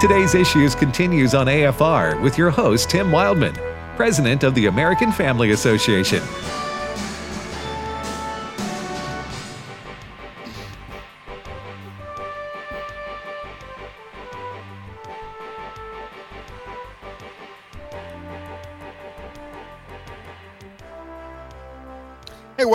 Today's 0.00 0.34
Issues 0.34 0.74
continues 0.74 1.34
on 1.34 1.46
AFR 1.48 2.22
with 2.22 2.38
your 2.38 2.50
host, 2.50 2.88
Tim 2.88 3.08
Wildmon, 3.08 3.56
President 3.96 4.44
of 4.44 4.54
the 4.54 4.66
American 4.66 5.10
Family 5.10 5.50
Association. 5.50 6.22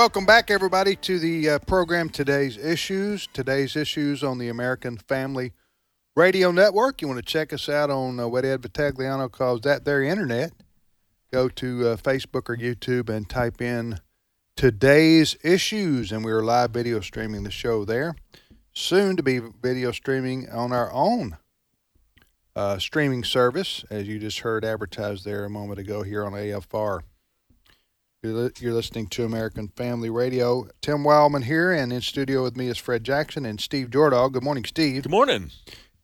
Welcome 0.03 0.25
back, 0.25 0.51
everybody, 0.51 0.97
to 0.97 1.17
the 1.17 1.49
uh, 1.49 1.59
program 1.59 2.09
Today's 2.09 2.57
Issues. 2.57 3.29
Today's 3.31 3.77
Issues 3.77 4.21
on 4.21 4.37
the 4.37 4.49
American 4.49 4.97
Family 4.97 5.53
Radio 6.13 6.51
Network. 6.51 7.01
You 7.01 7.07
want 7.07 7.19
to 7.19 7.25
check 7.25 7.53
us 7.53 7.69
out 7.69 7.89
on 7.89 8.19
uh, 8.19 8.27
what 8.27 8.43
Ed 8.43 8.61
Vitagliano 8.63 9.31
calls 9.31 9.61
that 9.61 9.85
there 9.85 10.03
internet. 10.03 10.51
Go 11.31 11.47
to 11.47 11.87
uh, 11.87 11.95
Facebook 11.95 12.49
or 12.49 12.57
YouTube 12.57 13.07
and 13.07 13.29
type 13.29 13.61
in 13.61 14.01
Today's 14.57 15.37
Issues, 15.41 16.11
and 16.11 16.25
we 16.25 16.33
are 16.33 16.43
live 16.43 16.71
video 16.71 16.99
streaming 16.99 17.43
the 17.43 17.49
show 17.49 17.85
there. 17.85 18.13
Soon 18.73 19.15
to 19.15 19.23
be 19.23 19.39
video 19.61 19.93
streaming 19.93 20.49
on 20.49 20.73
our 20.73 20.91
own 20.91 21.37
uh, 22.57 22.77
streaming 22.77 23.23
service, 23.23 23.85
as 23.89 24.05
you 24.05 24.19
just 24.19 24.39
heard 24.39 24.65
advertised 24.65 25.23
there 25.23 25.45
a 25.45 25.49
moment 25.49 25.79
ago 25.79 26.03
here 26.03 26.25
on 26.25 26.33
AFR. 26.33 27.03
You're, 28.23 28.51
you're 28.59 28.73
listening 28.73 29.07
to 29.07 29.25
American 29.25 29.67
Family 29.75 30.09
Radio. 30.09 30.69
Tim 30.81 30.99
Wildmon 30.99 31.43
here, 31.43 31.73
and 31.73 31.91
in 31.91 31.99
studio 31.99 32.41
with 32.41 32.55
me 32.55 32.67
is 32.67 32.77
Fred 32.77 33.03
Jackson 33.03 33.45
and 33.45 33.59
Steve 33.59 33.89
Jordahl. 33.89 34.31
Good 34.31 34.43
morning, 34.43 34.63
Steve. 34.63 35.03
Good 35.03 35.11
morning. 35.11 35.51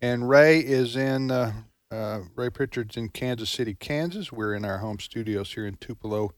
And 0.02 0.28
Ray 0.28 0.60
is 0.60 0.98
in, 0.98 1.32
uh, 1.32 1.54
uh, 1.90 2.20
Ray 2.36 2.50
Pritchard's 2.50 2.98
in 2.98 3.08
Kansas 3.08 3.50
City, 3.50 3.74
Kansas. 3.74 4.34
We're 4.34 4.54
in 4.54 4.66
our 4.66 4.80
home 4.80 5.00
studios 5.00 5.54
here 5.54 5.66
in 5.66 5.78
Tupelo, 5.78 6.32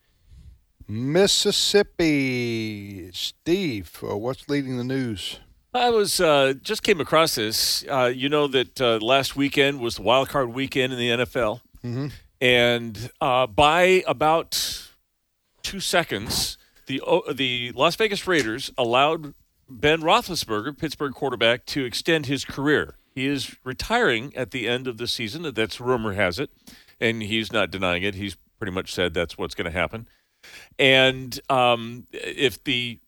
Mississippi. 0.88 3.10
Steve, 3.12 4.04
uh, 4.08 4.16
what's 4.18 4.48
leading 4.48 4.78
the 4.78 4.84
news? 4.84 5.40
I 5.74 5.90
was 5.90 6.22
uh, 6.22 6.54
just 6.62 6.84
came 6.84 7.02
across 7.02 7.34
this. 7.34 7.84
Uh, 7.90 8.14
you 8.16 8.30
know 8.30 8.46
that 8.50 8.80
uh, 8.80 9.00
last 9.02 9.36
weekend 9.36 9.80
was 9.80 9.96
the 9.96 10.04
wild 10.04 10.30
card 10.30 10.54
weekend 10.54 10.94
in 10.94 11.00
the 11.00 11.10
NFL, 11.26 11.62
Mm-hmm. 11.84 12.08
and 12.40 13.10
uh, 13.20 13.48
by 13.48 14.04
about 14.06 14.90
two 15.64 15.80
seconds, 15.80 16.58
the 16.88 17.02
the 17.34 17.72
Las 17.74 17.96
Vegas 17.96 18.28
Raiders 18.28 18.72
allowed 18.78 19.34
Ben 19.70 20.02
Roethlisberger, 20.02 20.78
Pittsburgh 20.78 21.14
quarterback, 21.14 21.66
to 21.68 21.86
extend 21.86 22.26
his 22.26 22.44
career. 22.46 22.96
He 23.14 23.28
is 23.28 23.56
retiring 23.64 24.36
at 24.36 24.52
the 24.52 24.68
end 24.68 24.88
of 24.88 24.98
the 24.98 25.08
season. 25.08 25.54
That's 25.54 25.80
rumor 25.80 26.14
has 26.14 26.40
it, 26.40 26.50
and 27.00 27.22
he's 27.24 27.52
not 27.52 27.72
denying 27.72 28.04
it. 28.04 28.16
He's 28.16 28.38
pretty 28.58 28.72
much 28.72 28.94
said 28.94 29.14
that's 29.14 29.38
what's 29.38 29.56
going 29.56 29.66
to 29.66 29.72
happen. 29.72 30.08
And 30.80 31.40
um, 31.50 32.08
if 32.12 32.64
the 32.64 33.00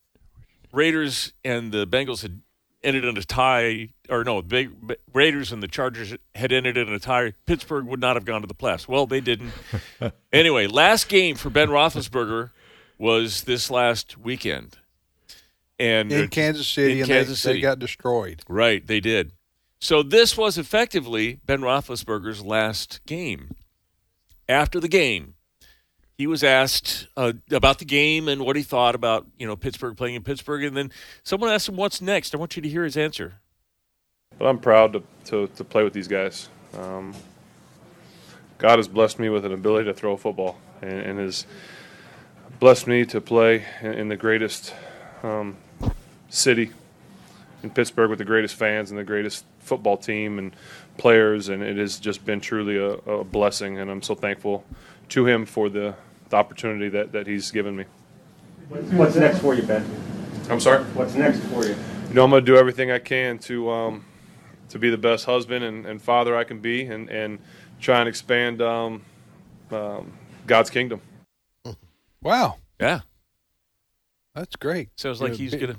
Raiders 0.72 1.34
and 1.44 1.72
the 1.72 1.88
Bengals 1.88 2.22
had 2.22 2.42
ended 2.84 3.06
in 3.06 3.18
a 3.18 3.22
tie, 3.22 3.90
or 4.10 4.24
no, 4.24 4.42
the 4.42 4.48
big 4.48 4.98
Raiders 5.14 5.52
and 5.52 5.62
the 5.64 5.68
Chargers 5.68 6.16
had 6.36 6.52
ended 6.52 6.78
in 6.78 6.90
a 6.90 7.00
tie, 7.00 7.34
Pittsburgh 7.46 7.86
would 7.86 8.00
not 8.00 8.16
have 8.16 8.26
gone 8.26 8.42
to 8.42 8.48
the 8.48 8.54
playoffs. 8.56 8.88
Well, 8.88 9.06
they 9.06 9.22
didn't. 9.22 9.52
anyway, 10.34 10.68
last 10.68 11.10
game 11.10 11.36
for 11.36 11.50
Ben 11.50 11.70
Roethlisberger 11.70 12.52
was 12.98 13.44
this 13.44 13.70
last 13.72 14.18
weekend, 14.18 14.78
and 15.80 16.12
In 16.12 16.28
Kansas 16.30 16.68
City, 16.68 16.94
in 16.94 17.00
and 17.00 17.08
Kansas 17.08 17.42
they, 17.42 17.50
City. 17.50 17.60
they 17.60 17.62
got 17.62 17.80
destroyed. 17.80 18.42
Right, 18.48 18.86
they 18.86 19.00
did. 19.00 19.32
So 19.80 20.02
this 20.04 20.38
was 20.38 20.58
effectively 20.58 21.40
Ben 21.46 21.62
Roethlisberger's 21.62 22.42
last 22.44 23.02
game. 23.06 23.56
After 24.48 24.80
the 24.80 24.88
game, 24.88 25.34
he 26.18 26.28
was 26.28 26.44
asked 26.44 27.08
uh, 27.18 27.34
about 27.52 27.80
the 27.80 27.86
game 27.86 28.28
and 28.28 28.42
what 28.46 28.56
he 28.56 28.64
thought 28.64 28.96
about 28.96 29.28
you 29.38 29.48
know 29.48 29.56
Pittsburgh 29.56 29.98
playing 29.98 30.16
in 30.16 30.24
Pittsburgh, 30.24 30.64
and 30.64 30.76
then 30.76 30.92
someone 31.24 31.50
asked 31.50 31.70
him 31.70 31.76
what's 31.76 32.02
next. 32.02 32.34
I 32.34 32.38
want 32.38 32.56
you 32.56 32.62
to 32.62 32.70
hear 32.70 32.84
his 32.84 32.98
answer. 32.98 33.36
But 34.38 34.48
I'm 34.48 34.60
proud 34.60 34.94
to, 34.94 35.04
to, 35.26 35.48
to 35.56 35.64
play 35.64 35.84
with 35.84 35.94
these 35.94 36.08
guys. 36.08 36.50
Um, 36.78 37.14
God 38.58 38.80
has 38.80 38.88
blessed 38.88 39.20
me 39.20 39.30
with 39.30 39.46
an 39.46 39.54
ability 39.54 39.86
to 39.86 39.94
throw 39.94 40.18
football 40.18 40.58
and, 40.82 40.94
and 40.94 41.20
has 41.20 41.46
blessed 42.60 42.88
me 42.88 43.06
to 43.06 43.22
play 43.22 43.66
in, 43.82 43.94
in 43.94 44.10
the 44.10 44.16
greatest 44.16 44.74
um, 45.22 45.58
city 46.30 46.72
in 47.62 47.70
Pittsburgh 47.70 48.10
with 48.10 48.20
the 48.20 48.26
greatest 48.26 48.56
fans 48.56 48.90
and 48.90 49.00
the 49.00 49.04
greatest 49.04 49.46
football 49.60 49.98
team 49.98 50.40
and 50.40 50.56
players. 50.98 51.50
And 51.50 51.62
it 51.62 51.78
has 51.78 52.00
just 52.00 52.26
been 52.26 52.42
truly 52.42 52.78
a, 52.78 52.94
a 53.12 53.24
blessing. 53.24 53.80
And 53.80 53.90
I'm 53.90 54.02
so 54.02 54.16
thankful 54.16 54.66
to 55.10 55.26
him 55.26 55.46
for 55.46 55.70
the, 55.70 55.96
the 56.30 56.36
opportunity 56.36 56.90
that, 56.90 57.12
that 57.12 57.28
he's 57.28 57.52
given 57.52 57.76
me. 57.76 57.86
What's 58.70 59.16
next 59.16 59.40
for 59.40 59.54
you, 59.54 59.64
Ben? 59.64 59.86
I'm 60.50 60.60
sorry? 60.60 60.84
What's 60.96 61.14
next 61.16 61.40
for 61.46 61.64
you? 61.64 61.76
you 62.10 62.14
know, 62.16 62.24
I'm 62.24 62.30
going 62.30 62.44
to 62.44 62.52
do 62.52 62.58
everything 62.58 62.92
I 62.92 63.00
can 63.00 63.38
to 63.40 63.70
um, 63.70 64.06
to 64.70 64.80
be 64.80 64.90
the 64.90 64.98
best 64.98 65.26
husband 65.26 65.64
and, 65.64 65.86
and 65.86 66.02
father 66.02 66.36
I 66.36 66.44
can 66.44 66.60
be, 66.60 66.84
and, 66.86 67.10
and 67.10 67.40
try 67.80 68.00
and 68.00 68.10
expand 68.10 68.62
um, 68.62 69.02
um, 69.72 70.12
God's 70.48 70.70
kingdom. 70.70 71.02
Wow, 72.22 72.56
Yeah, 72.80 73.02
that's 74.34 74.56
great. 74.56 74.90
sounds 74.96 75.20
You 75.20 75.26
like 75.26 75.34
know, 75.34 75.38
he's 75.38 75.52
Ben- 75.52 75.60
gonna 75.60 75.76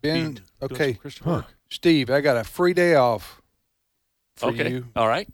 Ben, 0.00 0.32
be 0.34 0.40
okay, 0.62 0.92
some 0.92 1.00
Christian 1.00 1.26
work. 1.26 1.46
Steve, 1.70 2.08
I 2.08 2.20
got 2.20 2.36
a 2.36 2.44
free 2.44 2.72
day 2.72 2.94
off 2.94 3.42
for 4.36 4.50
Okay, 4.50 4.70
you. 4.70 4.86
all 4.94 5.08
right. 5.08 5.28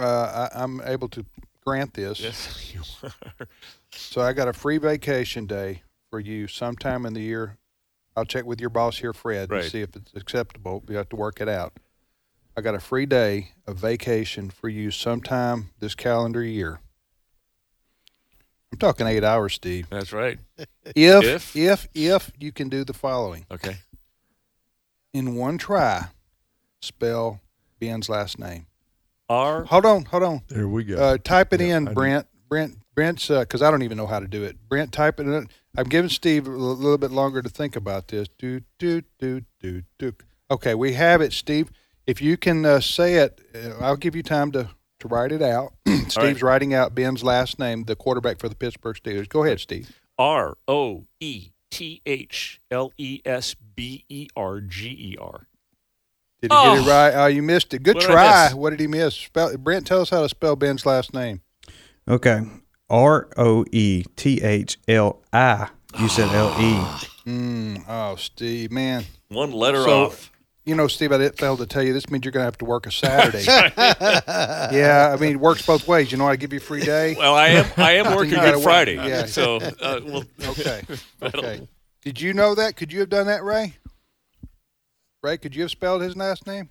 Uh, 0.00 0.48
I, 0.52 0.62
I'm 0.64 0.80
able 0.84 1.08
to 1.10 1.24
grant 1.68 1.92
this. 1.94 2.18
Yes, 2.20 2.72
you 2.74 2.80
are. 3.02 3.46
So 3.92 4.20
I 4.22 4.32
got 4.32 4.48
a 4.48 4.52
free 4.52 4.78
vacation 4.78 5.46
day 5.46 5.82
for 6.10 6.18
you 6.20 6.46
sometime 6.48 7.04
in 7.04 7.12
the 7.12 7.20
year. 7.20 7.58
I'll 8.16 8.24
check 8.24 8.44
with 8.46 8.60
your 8.60 8.70
boss 8.70 8.98
here, 8.98 9.12
Fred, 9.12 9.50
Right. 9.50 9.62
and 9.62 9.70
see 9.70 9.82
if 9.82 9.94
it's 9.94 10.12
acceptable. 10.14 10.82
We 10.88 10.94
have 10.94 11.08
to 11.10 11.16
work 11.16 11.40
it 11.40 11.48
out. 11.48 11.74
I 12.56 12.60
got 12.62 12.74
a 12.74 12.80
free 12.80 13.06
day 13.06 13.52
of 13.66 13.76
vacation 13.76 14.50
for 14.50 14.68
you 14.68 14.90
sometime 14.90 15.70
this 15.78 15.94
calendar 15.94 16.42
year. 16.42 16.80
I'm 18.72 18.78
talking 18.78 19.06
eight 19.06 19.24
hours, 19.24 19.54
Steve. 19.54 19.86
That's 19.90 20.12
right. 20.12 20.38
If 20.96 21.24
If? 21.24 21.56
if 21.56 21.88
if 21.94 22.32
you 22.40 22.50
can 22.50 22.68
do 22.70 22.82
the 22.82 22.94
following 22.94 23.44
Okay. 23.50 23.76
in 25.12 25.34
one 25.36 25.58
try, 25.58 26.06
spell 26.80 27.40
Ben's 27.78 28.08
last 28.08 28.38
name. 28.38 28.66
R 29.28 29.64
Hold 29.64 29.84
on, 29.86 30.04
hold 30.06 30.22
on. 30.22 30.42
There 30.48 30.68
we 30.68 30.84
go. 30.84 30.96
Uh, 30.96 31.18
type 31.18 31.52
it 31.52 31.60
Yeah, 31.60 31.76
in, 31.78 31.88
I 31.88 31.90
do. 31.90 31.94
Brent. 31.94 32.26
Brent, 32.48 32.78
Brent's 32.94 33.28
because 33.28 33.60
I 33.62 33.70
don't 33.70 33.82
even 33.82 33.98
know 33.98 34.06
how 34.06 34.20
to 34.20 34.26
do 34.26 34.42
it. 34.42 34.56
Brent, 34.68 34.90
type 34.92 35.20
it 35.20 35.26
in. 35.26 35.48
I'm 35.76 35.88
giving 35.88 36.08
Steve 36.08 36.46
a 36.46 36.50
little 36.50 36.96
bit 36.98 37.10
longer 37.10 37.42
to 37.42 37.48
think 37.48 37.76
about 37.76 38.08
this. 38.08 38.26
Do 38.38 38.62
do 38.78 39.02
do 39.18 39.42
do 39.60 39.82
do. 39.98 40.14
Okay, 40.50 40.74
we 40.74 40.94
have 40.94 41.20
it, 41.20 41.32
Steve. 41.34 41.70
If 42.06 42.22
you 42.22 42.38
can 42.38 42.64
uh, 42.64 42.80
say 42.80 43.16
it, 43.16 43.40
uh, 43.54 43.84
I'll 43.84 43.96
give 43.96 44.16
you 44.16 44.22
time 44.22 44.50
to 44.52 44.70
to 45.00 45.08
write 45.08 45.30
it 45.30 45.42
out. 45.42 45.74
Steve's 46.08 46.42
writing 46.42 46.72
out 46.72 46.94
Ben's 46.94 47.22
last 47.22 47.58
name, 47.58 47.84
the 47.84 47.94
quarterback 47.94 48.38
for 48.40 48.48
the 48.48 48.54
Pittsburgh 48.54 48.96
Steelers. 48.96 49.28
Go 49.28 49.44
ahead, 49.44 49.60
Steve. 49.60 50.00
R 50.18 50.56
O 50.66 51.04
E 51.20 51.50
T 51.70 52.00
H 52.06 52.60
L 52.70 52.92
E 52.96 53.20
S 53.26 53.54
B 53.76 54.04
E 54.08 54.28
R 54.34 54.60
G 54.62 54.88
E 54.88 55.16
R. 55.20 55.46
Did 56.40 56.52
he 56.52 56.56
get 56.56 56.66
Oh. 56.66 56.76
it 56.76 56.88
right? 56.88 57.10
Oh, 57.14 57.26
you 57.26 57.42
missed 57.42 57.74
it. 57.74 57.82
Good 57.82 57.96
What 57.96 58.04
try. 58.04 58.44
miss? 58.46 58.54
What 58.54 58.70
did 58.70 58.80
he 58.80 58.86
miss? 58.86 59.14
Spell, 59.14 59.56
Brent, 59.56 59.86
tell 59.86 60.00
us 60.00 60.10
how 60.10 60.22
to 60.22 60.28
spell 60.28 60.56
Ben's 60.56 60.86
last 60.86 61.12
name. 61.14 61.40
Okay. 62.08 62.40
R 62.88 63.28
O 63.36 63.64
E 63.72 64.04
T 64.16 64.40
H 64.42 64.78
L 64.88 65.20
I. 65.32 65.68
You 65.98 66.08
said 66.08 66.28
L 66.34 66.54
E. 66.60 67.04
Mm, 67.28 67.84
oh, 67.86 68.16
Steve, 68.16 68.70
man. 68.72 69.04
One 69.28 69.52
letter 69.52 69.82
So- 69.82 70.04
off. 70.06 70.32
You 70.64 70.74
know, 70.74 70.86
Steve, 70.88 71.12
I 71.12 71.18
didn't 71.18 71.36
fail 71.38 71.56
to 71.58 71.66
tell 71.66 71.82
you. 71.82 71.92
This 71.94 72.08
means 72.10 72.24
you're 72.26 72.32
going 72.32 72.42
to 72.42 72.46
have 72.46 72.56
to 72.58 72.64
work 72.66 72.86
a 72.86 72.90
Saturday. 72.92 73.42
yeah, 73.46 75.14
I 75.14 75.20
mean, 75.20 75.32
it 75.32 75.40
works 75.40 75.64
both 75.64 75.86
ways. 75.88 76.10
You 76.12 76.18
know, 76.18 76.26
I 76.26 76.36
give 76.36 76.52
you 76.52 76.58
a 76.58 76.62
free 76.62 76.80
day. 76.82 77.14
Well, 77.18 77.34
I 77.34 77.48
am 77.48 77.66
I 77.76 77.92
am 77.92 78.06
working 78.16 78.30
You 78.32 78.36
gotta 78.36 78.48
Good 78.52 78.56
work. 78.56 78.64
Friday. 78.64 78.94
Yeah. 78.96 79.26
So 79.26 79.56
uh, 79.56 80.00
well, 80.04 80.24
Okay. 80.46 80.82
Okay. 81.22 81.68
Did 82.02 82.20
you 82.20 82.32
know 82.34 82.54
that? 82.54 82.76
Could 82.76 82.92
you 82.92 83.00
have 83.00 83.08
done 83.08 83.26
that, 83.26 83.42
Ray? 83.44 83.76
Ray, 85.28 85.36
could 85.38 85.54
you 85.54 85.62
have 85.62 85.70
spelled 85.70 86.02
his 86.02 86.16
last 86.16 86.46
name? 86.46 86.70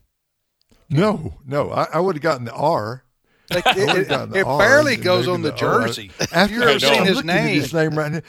no, 0.89 1.35
no, 1.45 1.71
I, 1.71 1.87
I 1.95 1.99
would 1.99 2.15
have 2.15 2.23
gotten 2.23 2.45
the 2.45 2.53
R. 2.53 3.03
Like, 3.49 3.63
it 3.67 4.09
it, 4.09 4.35
it 4.35 4.45
R 4.45 4.57
barely 4.59 4.95
goes 4.97 5.27
on 5.27 5.41
the, 5.41 5.51
R. 5.51 5.57
jersey. 5.57 6.11
After 6.33 6.53
You've 6.55 6.63
ever 6.63 6.71
I 6.71 6.73
know. 6.73 6.93
seen 6.93 7.05
his 7.05 7.23
name. 7.23 7.55
his 7.61 7.73
name 7.73 7.97
right 7.97 8.11
now. 8.11 8.21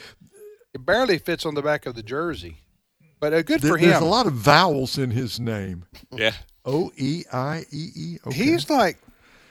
It 0.73 0.85
barely 0.85 1.17
fits 1.17 1.45
on 1.45 1.55
the 1.55 1.61
back 1.61 1.85
of 1.85 1.95
the 1.95 2.03
jersey. 2.03 2.57
But 3.19 3.33
uh, 3.33 3.41
good 3.41 3.59
There- 3.61 3.71
for 3.77 3.79
There's 3.79 4.01
a 4.01 4.05
lot 4.05 4.27
of 4.27 4.33
vowels 4.33 4.97
in 4.97 5.11
his 5.11 5.39
name. 5.39 5.85
yeah. 6.11 6.33
O 6.63 6.91
E 6.95 7.23
I 7.33 7.65
E 7.71 7.89
E. 7.95 8.17
Okay. 8.27 8.35
He's 8.43 8.69
like, 8.69 8.97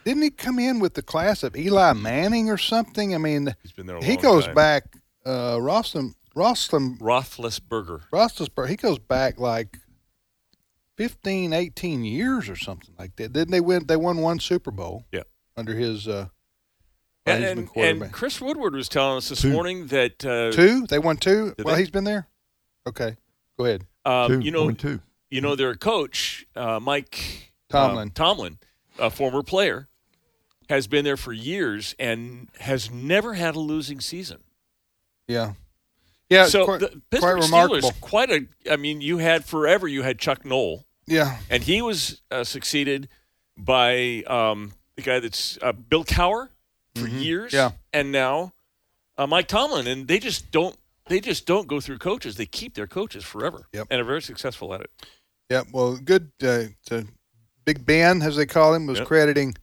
didn't 0.04 0.22
he 0.22 0.30
come 0.30 0.58
in 0.58 0.78
with 0.78 0.94
the 0.94 1.02
class 1.02 1.42
of 1.42 1.56
Eli 1.56 1.92
Manning 1.94 2.48
or 2.48 2.56
something? 2.56 3.14
I 3.14 3.19
mean, 3.19 3.54
He's 3.62 3.72
been 3.72 3.86
there 3.86 3.96
a 3.96 4.04
he 4.04 4.12
long 4.14 4.22
goes 4.22 4.46
time. 4.46 4.54
back. 4.54 4.84
Uh, 5.26 5.56
Rostam, 5.56 6.14
Rostam, 6.36 6.98
Roethlisberger. 6.98 8.02
Roethlisberger. 8.12 8.69
He 8.69 8.76
goes 8.76 8.98
back 8.98 9.38
like 9.40 9.76
15, 10.99 11.53
18 11.53 12.05
years 12.05 12.49
or 12.49 12.56
something 12.56 12.93
like 12.99 13.15
that. 13.17 13.33
Didn't 13.33 13.53
they 13.53 13.61
win? 13.61 13.87
They 13.87 13.95
won 13.97 14.19
one 14.19 14.41
Super 14.41 14.73
Bowl. 14.73 15.05
Yeah. 15.12 15.23
Under 15.56 15.75
his. 15.75 16.09
Uh, 16.09 16.27
And, 17.25 17.45
and, 17.45 17.69
and 17.77 18.12
Chris 18.12 18.41
Woodward 18.41 18.75
was 18.75 18.89
telling 18.89 19.19
us 19.19 19.29
this 19.29 19.43
Two. 19.43 19.53
morning 19.53 19.87
that 19.89 20.25
uh, 20.27 20.50
two. 20.50 20.87
They 20.89 20.99
won 20.99 21.17
two. 21.19 21.55
Did 21.56 21.65
Well, 21.65 21.75
they? 21.77 21.83
he's 21.83 21.91
been 21.91 22.03
there. 22.05 22.27
Okay, 22.87 23.17
go 23.59 23.67
ahead. 23.67 23.85
um, 24.05 24.29
two, 24.33 24.41
you 24.41 24.50
know 24.50 24.71
two. 24.73 25.00
you 25.31 25.41
know 25.41 25.55
their 25.55 25.75
coach 25.77 26.47
uh, 26.56 26.81
Mike 26.81 27.53
Tomlin. 27.69 28.09
uh, 28.09 28.11
Tomlin, 28.15 28.59
a 28.99 29.11
former 29.11 29.43
player, 29.43 29.89
has 30.71 30.87
been 30.89 31.05
there 31.05 31.19
for 31.19 31.33
years 31.35 31.95
and 31.99 32.49
has 32.61 32.91
never 32.91 33.35
had 33.35 33.55
a 33.55 33.61
losing 33.61 34.00
season. 34.00 34.39
Yeah. 35.29 35.53
Yeah. 36.31 36.47
so 36.47 36.65
quite, 36.65 36.81
the 36.81 36.89
quite 36.89 37.00
Pittsburgh 37.11 37.43
remarkable. 37.43 37.91
Steelers, 37.93 38.00
quite 38.00 38.31
a. 38.31 38.47
I 38.73 38.77
mean, 38.77 39.00
you 39.03 39.19
had 39.19 39.45
forever. 39.45 39.87
You 39.87 40.03
had 40.03 40.19
Chuck 40.19 40.47
Noll, 40.47 40.87
Yeah. 41.08 41.38
and 41.50 41.62
he 41.62 41.82
was 41.82 42.20
uh, 42.31 42.44
succeeded 42.44 43.08
by 43.56 44.22
um, 44.26 44.72
the 44.96 45.02
guy 45.02 45.20
that's 45.20 45.58
uh, 45.62 45.72
Bill 45.72 46.05
Cowher 46.05 46.49
for 46.94 47.06
years. 47.08 47.52
Mm-hmm. 47.52 47.56
Yeah. 47.56 47.70
and 47.93 48.12
now 48.12 48.52
uh, 49.16 49.26
Mike 49.26 49.49
Tomlin, 49.49 49.87
and 49.87 50.06
they 50.08 50.19
just 50.19 50.50
don't. 50.50 50.76
They 51.06 51.20
just 51.20 51.46
don't 51.46 51.66
go 51.66 51.81
through 51.81 51.99
coaches. 51.99 52.37
They 52.37 52.44
keep 52.46 52.75
their 52.75 52.87
coaches 52.87 53.25
forever, 53.25 53.66
Yep. 53.72 53.87
and 53.90 54.00
are 54.00 54.05
very 54.05 54.20
successful 54.22 54.75
at 54.75 54.82
it. 54.82 54.90
Yeah. 55.50 55.62
Well, 55.72 55.96
good. 55.96 56.31
Uh, 56.43 56.64
Big 57.64 57.84
Ben, 57.87 58.20
as 58.22 58.37
they 58.37 58.46
call 58.46 58.75
him, 58.75 58.87
was 58.87 58.99
Yep. 58.99 59.08
crediting 59.08 59.54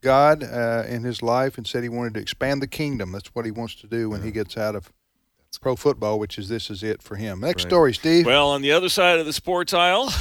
God 0.00 0.42
uh, 0.44 0.84
in 0.88 1.04
his 1.04 1.22
life 1.22 1.56
and 1.56 1.66
said 1.66 1.82
he 1.84 1.88
wanted 1.88 2.14
to 2.14 2.20
expand 2.20 2.60
the 2.62 2.66
kingdom. 2.66 3.12
That's 3.12 3.28
what 3.34 3.44
he 3.44 3.50
wants 3.50 3.76
to 3.76 3.86
do 3.86 4.10
when 4.10 4.22
he 4.22 4.30
gets 4.30 4.56
out 4.56 4.74
of 4.76 4.92
pro 5.56 5.76
football, 5.76 6.18
which 6.18 6.38
is 6.38 6.48
this 6.48 6.68
is 6.68 6.82
it 6.82 7.02
for 7.02 7.16
him. 7.16 7.40
Next 7.40 7.62
story, 7.62 7.94
Steve. 7.94 8.26
Well, 8.26 8.50
on 8.50 8.60
the 8.60 8.72
other 8.72 8.90
side 8.90 9.18
of 9.18 9.24
the 9.24 9.32
sports 9.32 9.72
aisle, 9.72 10.12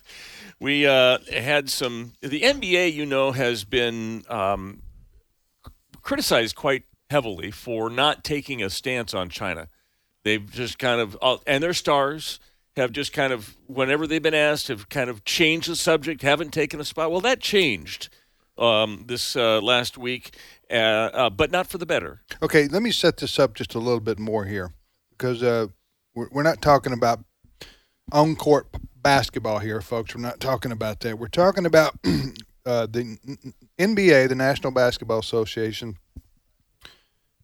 we 0.60 0.86
uh, 0.86 1.18
had 1.32 1.70
some. 1.70 2.12
The 2.20 2.42
NBA, 2.42 2.92
you 2.92 3.06
know, 3.06 3.32
has 3.32 3.64
been 3.64 4.24
um, 4.28 4.82
criticized 6.02 6.56
quite 6.56 6.84
heavily 7.10 7.50
for 7.50 7.88
not 7.88 8.24
taking 8.24 8.62
a 8.62 8.70
stance 8.70 9.14
on 9.14 9.28
China. 9.28 9.68
They've 10.24 10.50
just 10.50 10.78
kind 10.78 11.00
of, 11.00 11.16
uh, 11.22 11.38
and 11.46 11.62
their 11.62 11.72
stars 11.72 12.38
have 12.76 12.92
just 12.92 13.12
kind 13.12 13.32
of, 13.32 13.56
whenever 13.66 14.06
they've 14.06 14.22
been 14.22 14.34
asked, 14.34 14.68
have 14.68 14.88
kind 14.88 15.08
of 15.08 15.24
changed 15.24 15.70
the 15.70 15.76
subject, 15.76 16.22
haven't 16.22 16.52
taken 16.52 16.80
a 16.80 16.84
spot. 16.84 17.10
Well, 17.10 17.20
that 17.22 17.40
changed 17.40 18.08
um, 18.58 19.04
this 19.06 19.36
uh, 19.36 19.60
last 19.60 19.96
week, 19.96 20.36
uh, 20.70 20.74
uh, 20.74 21.30
but 21.30 21.50
not 21.50 21.66
for 21.66 21.78
the 21.78 21.86
better. 21.86 22.22
Okay, 22.42 22.68
let 22.68 22.82
me 22.82 22.90
set 22.90 23.16
this 23.18 23.38
up 23.38 23.54
just 23.54 23.74
a 23.74 23.78
little 23.78 24.00
bit 24.00 24.18
more 24.18 24.44
here 24.44 24.72
because 25.10 25.42
uh, 25.42 25.68
we're, 26.14 26.28
we're 26.30 26.42
not 26.42 26.60
talking 26.62 26.92
about 26.92 27.24
on 28.12 28.36
court 28.36 28.68
basketball 29.02 29.58
here, 29.58 29.80
folks. 29.80 30.14
We're 30.14 30.22
not 30.22 30.40
talking 30.40 30.72
about 30.72 31.00
that. 31.00 31.18
We're 31.18 31.28
talking 31.28 31.66
about 31.66 31.94
uh, 32.66 32.86
the 32.86 33.18
NBA, 33.78 34.28
the 34.28 34.34
National 34.34 34.72
Basketball 34.72 35.18
Association, 35.18 35.96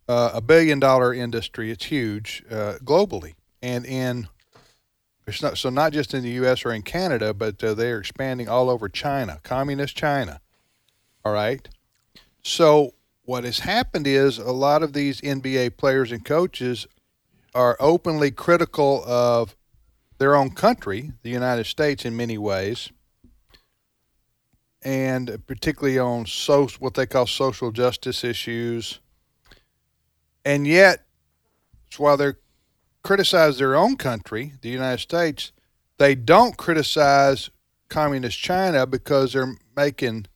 uh, 0.09 0.31
a 0.35 0.41
billion 0.41 0.81
dollar 0.81 1.15
industry. 1.15 1.70
It's 1.70 1.87
huge 1.87 2.43
uh, 2.50 2.75
globally. 2.85 3.35
And 3.62 3.87
in 3.87 4.29
it's 5.27 5.43
not 5.43 5.56
so 5.56 5.70
not 5.70 5.93
just 5.93 6.12
in 6.12 6.23
the 6.23 6.31
U.S. 6.31 6.65
or 6.65 6.73
in 6.73 6.82
Canada, 6.82 7.32
but 7.32 7.62
uh, 7.65 7.73
they're 7.73 7.99
expanding 7.99 8.49
all 8.49 8.69
over 8.69 8.88
China, 8.88 9.41
communist 9.43 9.97
China. 9.97 10.41
All 11.25 11.32
right. 11.32 11.67
So 12.43 12.93
what 13.25 13.44
has 13.44 13.61
happened 13.61 14.06
is 14.06 14.38
a 14.38 14.53
lot 14.53 14.82
of 14.82 14.93
these 14.93 15.21
NBA 15.21 15.76
players 15.76 16.12
and 16.12 16.25
coaches 16.25 16.87
are 17.55 17.76
openly 17.81 18.31
critical 18.31 19.03
of 19.06 19.56
their 20.19 20.37
own 20.37 20.50
country, 20.50 21.12
the 21.23 21.31
United 21.31 21.67
States, 21.67 22.05
in 22.05 22.17
many 22.17 22.37
ways, 22.38 22.91
and 24.82 25.44
particularly 25.47 25.99
on 25.99 26.26
what 26.79 26.94
they 26.94 27.06
call 27.06 27.26
social 27.26 27.73
justice 27.73 28.23
issues. 28.23 29.00
And 30.44 30.67
yet, 30.67 31.05
while 31.97 32.17
they 32.17 32.32
criticize 33.03 33.59
their 33.59 33.75
own 33.75 33.97
country, 33.97 34.53
the 34.61 34.69
United 34.69 35.00
States, 35.00 35.53
they 35.99 36.15
don't 36.15 36.56
criticize 36.56 37.50
communist 37.88 38.38
China 38.38 38.87
because 38.87 39.32
they're 39.32 39.55
making 39.77 40.27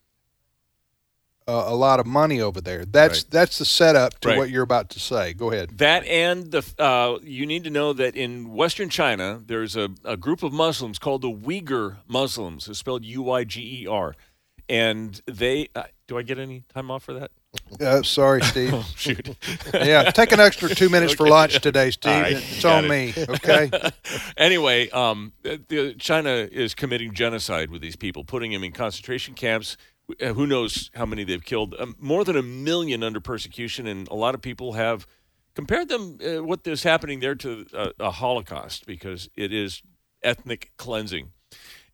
uh, 1.49 1.65
a 1.67 1.75
lot 1.75 1.99
of 1.99 2.07
money 2.07 2.41
over 2.41 2.61
there. 2.61 2.85
That's 2.85 3.25
that's 3.25 3.59
the 3.59 3.65
setup 3.65 4.21
to 4.21 4.29
Right. 4.29 4.39
what 4.39 4.51
you're 4.51 4.63
about 4.63 4.91
to 4.91 5.01
say. 5.01 5.33
Go 5.33 5.51
ahead. 5.51 5.79
That 5.79 6.05
and 6.07 6.51
the 6.51 6.63
uh, 6.79 7.19
you 7.23 7.47
need 7.47 7.65
to 7.65 7.71
know 7.71 7.93
that 7.95 8.15
in 8.15 8.53
Western 8.53 8.91
China, 8.91 9.43
there's 9.45 9.75
a, 9.75 9.89
a 10.05 10.17
group 10.17 10.43
of 10.43 10.53
Muslims 10.53 10.99
called 10.99 11.23
the 11.23 11.31
Uyghur 11.33 11.97
Muslims. 12.07 12.69
It's 12.69 12.79
spelled 12.79 13.05
U 13.05 13.23
Y 13.23 13.45
G 13.45 13.83
E 13.83 13.87
R, 13.87 14.15
and 14.69 15.21
they. 15.27 15.69
Uh, 15.75 15.85
do 16.07 16.17
I 16.17 16.23
get 16.23 16.39
any 16.39 16.65
time 16.73 16.91
off 16.91 17.03
for 17.03 17.13
that? 17.15 17.31
Uh, 17.81 18.03
sorry, 18.03 18.43
Steve. 18.43 18.73
Oh, 18.75 18.87
shoot. 18.97 19.37
yeah, 19.75 20.11
take 20.11 20.33
an 20.33 20.41
extra 20.41 20.69
two 20.71 20.89
minutes 20.89 21.13
for 21.15 21.29
lunch 21.29 21.61
today, 21.61 21.91
Steve. 21.91 22.23
Right, 22.23 22.33
it's 22.37 22.65
on 22.65 22.87
it. 22.87 22.89
me. 22.89 23.15
Okay. 23.29 23.71
anyway, 24.39 24.89
um, 24.91 25.33
China 25.99 26.31
is 26.31 26.75
committing 26.75 27.13
genocide 27.13 27.71
with 27.71 27.83
these 27.83 27.97
people, 27.97 28.25
putting 28.25 28.53
them 28.53 28.65
in 28.65 28.73
concentration 28.73 29.35
camps. 29.35 29.77
Uh, 30.21 30.33
Who 30.33 30.47
knows 30.47 30.91
how 30.95 31.07
many 31.07 31.25
they've 31.25 31.45
killed? 31.45 31.75
Um, 31.79 31.95
more 31.99 32.25
than 32.25 32.37
a 32.37 32.43
million 32.43 33.03
under 33.03 33.21
persecution, 33.21 33.87
and 33.87 34.09
a 34.09 34.15
lot 34.15 34.35
of 34.35 34.43
people 34.43 34.73
have 34.75 35.07
compared 35.55 35.89
them 35.89 36.19
uh, 36.25 36.43
what 36.43 36.67
is 36.67 36.83
happening 36.83 37.21
there 37.21 37.35
to 37.35 37.67
a, 37.75 37.93
a 38.01 38.11
Holocaust 38.11 38.87
because 38.87 39.29
it 39.37 39.53
is 39.53 39.83
ethnic 40.23 40.73
cleansing. 40.77 41.33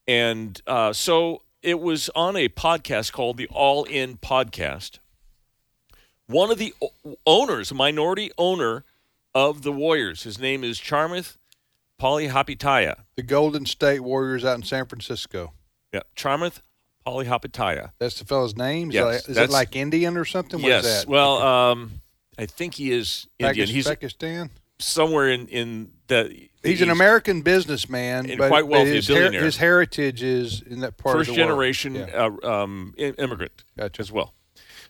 And 0.07 0.61
uh, 0.67 0.93
so 0.93 1.43
it 1.63 1.81
was 1.81 2.11
on 2.15 2.37
a 2.37 2.49
podcast 2.49 3.13
called 3.13 3.37
the 3.37 3.49
All 3.49 3.85
In 3.85 4.17
Podcast. 4.17 4.99
One 6.27 6.51
of 6.51 6.59
the 6.59 6.75
owners, 7.27 7.71
a 7.71 7.75
minority 7.75 8.31
owner 8.39 8.85
of 9.35 9.63
the 9.63 9.73
Warriors, 9.73 10.23
his 10.23 10.39
name 10.39 10.63
is 10.63 10.79
Chamath 10.79 11.37
Palihapitiya. 12.01 12.97
the 13.17 13.23
Golden 13.23 13.67
State 13.67 14.01
Warriors 14.01 14.45
out 14.45 14.57
in 14.57 14.63
San 14.63 14.87
Francisco. 14.87 15.53
Yeah, 15.93 16.01
Chamath 16.17 16.61
Palihapitiya. 17.07 17.91
That's 17.99 18.19
the 18.19 18.25
fellow's 18.25 18.57
name. 18.57 18.89
Is, 18.91 18.95
Yes, 18.95 19.23
that, 19.27 19.31
is 19.33 19.37
it 19.39 19.51
like 19.51 19.77
Indian 19.77 20.17
or 20.17 20.25
something? 20.25 20.61
What 20.61 20.71
is 20.73 20.85
yes. 20.85 21.01
that? 21.05 21.09
Well, 21.11 21.39
um, 21.43 22.01
I 22.39 22.47
think 22.47 22.75
he 22.75 22.91
is 22.93 23.27
Indian. 23.39 23.67
Pakis- 23.69 23.71
He's 23.71 23.87
Pakistan. 23.87 24.51
somewhere 24.79 25.29
in 25.29 25.47
in 25.49 25.91
the. 26.09 26.49
He's 26.63 26.81
an 26.81 26.89
American 26.91 27.43
businessman, 27.43 28.29
and 28.31 28.39
but, 28.39 28.49
quite 28.49 28.67
wealthy, 28.67 28.95
his, 28.95 29.07
billionaire. 29.07 29.45
his 29.45 29.59
heritage 29.59 30.23
is 30.23 30.63
in 30.63 30.81
that 30.81 30.97
part 30.97 31.15
first 31.17 31.29
of 31.29 31.37
the 31.37 31.43
world. 31.43 31.51
generation 31.51 31.95
Yeah. 31.97 32.29
uh, 32.43 32.49
um, 32.51 32.95
immigrant 32.97 33.65
Gotcha. 33.77 34.01
as 34.01 34.11
well. 34.11 34.33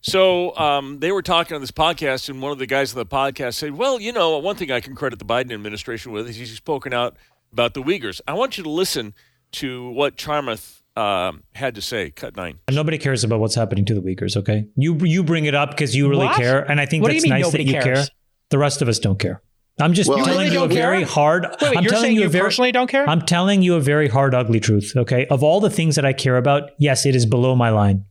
So 0.03 0.55
um, 0.57 1.01
they 1.01 1.11
were 1.11 1.23
talking 1.23 1.55
on 1.57 1.61
this 1.61 1.71
podcast, 1.73 2.29
and 2.29 2.41
one 2.41 2.53
of 2.53 2.59
the 2.59 2.67
guys 2.67 2.93
on 2.93 2.99
the 2.99 3.07
podcast 3.07 3.55
said, 3.55 3.73
"Well, 3.77 4.01
you 4.01 4.13
know, 4.13 4.39
one 4.39 4.55
thing 4.55 4.71
I 4.71 4.79
can 4.81 4.95
credit 4.95 5.19
the 5.19 5.25
Biden 5.25 5.51
administration 5.53 6.13
with 6.13 6.29
is 6.29 6.37
he's 6.37 6.53
spoken 6.55 6.93
out 6.93 7.17
about 7.53 7.75
the 7.75 7.83
Uyghurs. 7.83 8.21
I 8.29 8.35
want 8.35 8.57
you 8.57 8.63
to 8.65 8.71
listen 8.71 9.15
to 9.53 9.89
what 9.91 10.17
Charmith 10.17 10.83
um, 10.97 11.43
had 11.55 11.75
to 11.77 11.81
say." 11.83 12.11
Cut 12.11 12.37
nine. 12.37 12.59
Nobody 12.71 12.99
cares 12.99 13.25
about 13.25 13.41
what's 13.41 13.55
happening 13.55 13.85
to 13.87 13.95
the 13.95 14.01
Uyghurs. 14.01 14.37
Okay, 14.37 14.67
you 14.77 14.97
you 14.99 15.23
bring 15.25 15.45
it 15.47 15.55
up 15.55 15.71
because 15.71 15.95
you 15.97 16.09
really 16.09 16.27
What? 16.27 16.37
care, 16.37 16.69
and 16.71 16.81
I 16.81 16.87
think 16.87 17.03
What 17.03 17.13
that's 17.13 17.27
nice 17.27 17.51
that 17.53 17.63
you 17.65 17.73
cares? 17.73 17.85
care. 18.09 18.17
The 18.51 18.59
rest 18.59 18.83
of 18.83 18.89
us 18.89 18.99
don't 18.99 19.19
care. 19.19 19.43
I'm 19.81 19.93
just 19.93 20.09
Well- 20.09 20.19
telling 20.19 20.33
really 20.39 20.53
you 20.53 20.59
a 20.65 20.69
don't 20.69 20.73
very 20.73 20.99
care? 20.99 21.07
hard. 21.09 21.43
Wait, 21.45 21.63
wait, 21.63 21.77
I'm 21.79 21.83
you're 21.83 21.91
telling 21.91 22.05
saying 22.05 22.15
you 22.17 22.21
a 22.21 22.25
you 22.25 22.29
very, 22.31 22.45
personally 22.45 22.71
don't 22.73 22.87
care? 22.89 23.09
I'm 23.11 23.23
telling 23.23 23.61
you 23.63 23.75
a 23.75 23.81
very 23.81 24.07
hard, 24.09 24.33
ugly 24.33 24.61
truth. 24.61 24.93
Okay, 24.97 25.27
of 25.27 25.43
all 25.43 25.59
the 25.61 25.71
things 25.71 25.97
that 25.97 26.05
I 26.05 26.13
care 26.13 26.37
about, 26.37 26.71
yes, 26.79 27.05
it 27.07 27.17
is 27.17 27.27
below 27.27 27.57
my 27.57 27.71
line. 27.71 28.05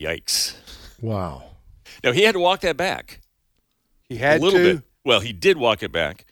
Yikes! 0.00 0.54
Wow. 1.00 1.44
Now 2.02 2.12
he 2.12 2.22
had 2.22 2.32
to 2.32 2.40
walk 2.40 2.60
that 2.60 2.76
back. 2.76 3.20
He 4.08 4.16
had 4.16 4.40
a 4.40 4.44
little 4.44 4.58
to. 4.58 4.74
bit. 4.76 4.82
Well, 5.04 5.20
he 5.20 5.32
did 5.32 5.56
walk 5.58 5.82
it 5.82 5.92
back. 5.92 6.24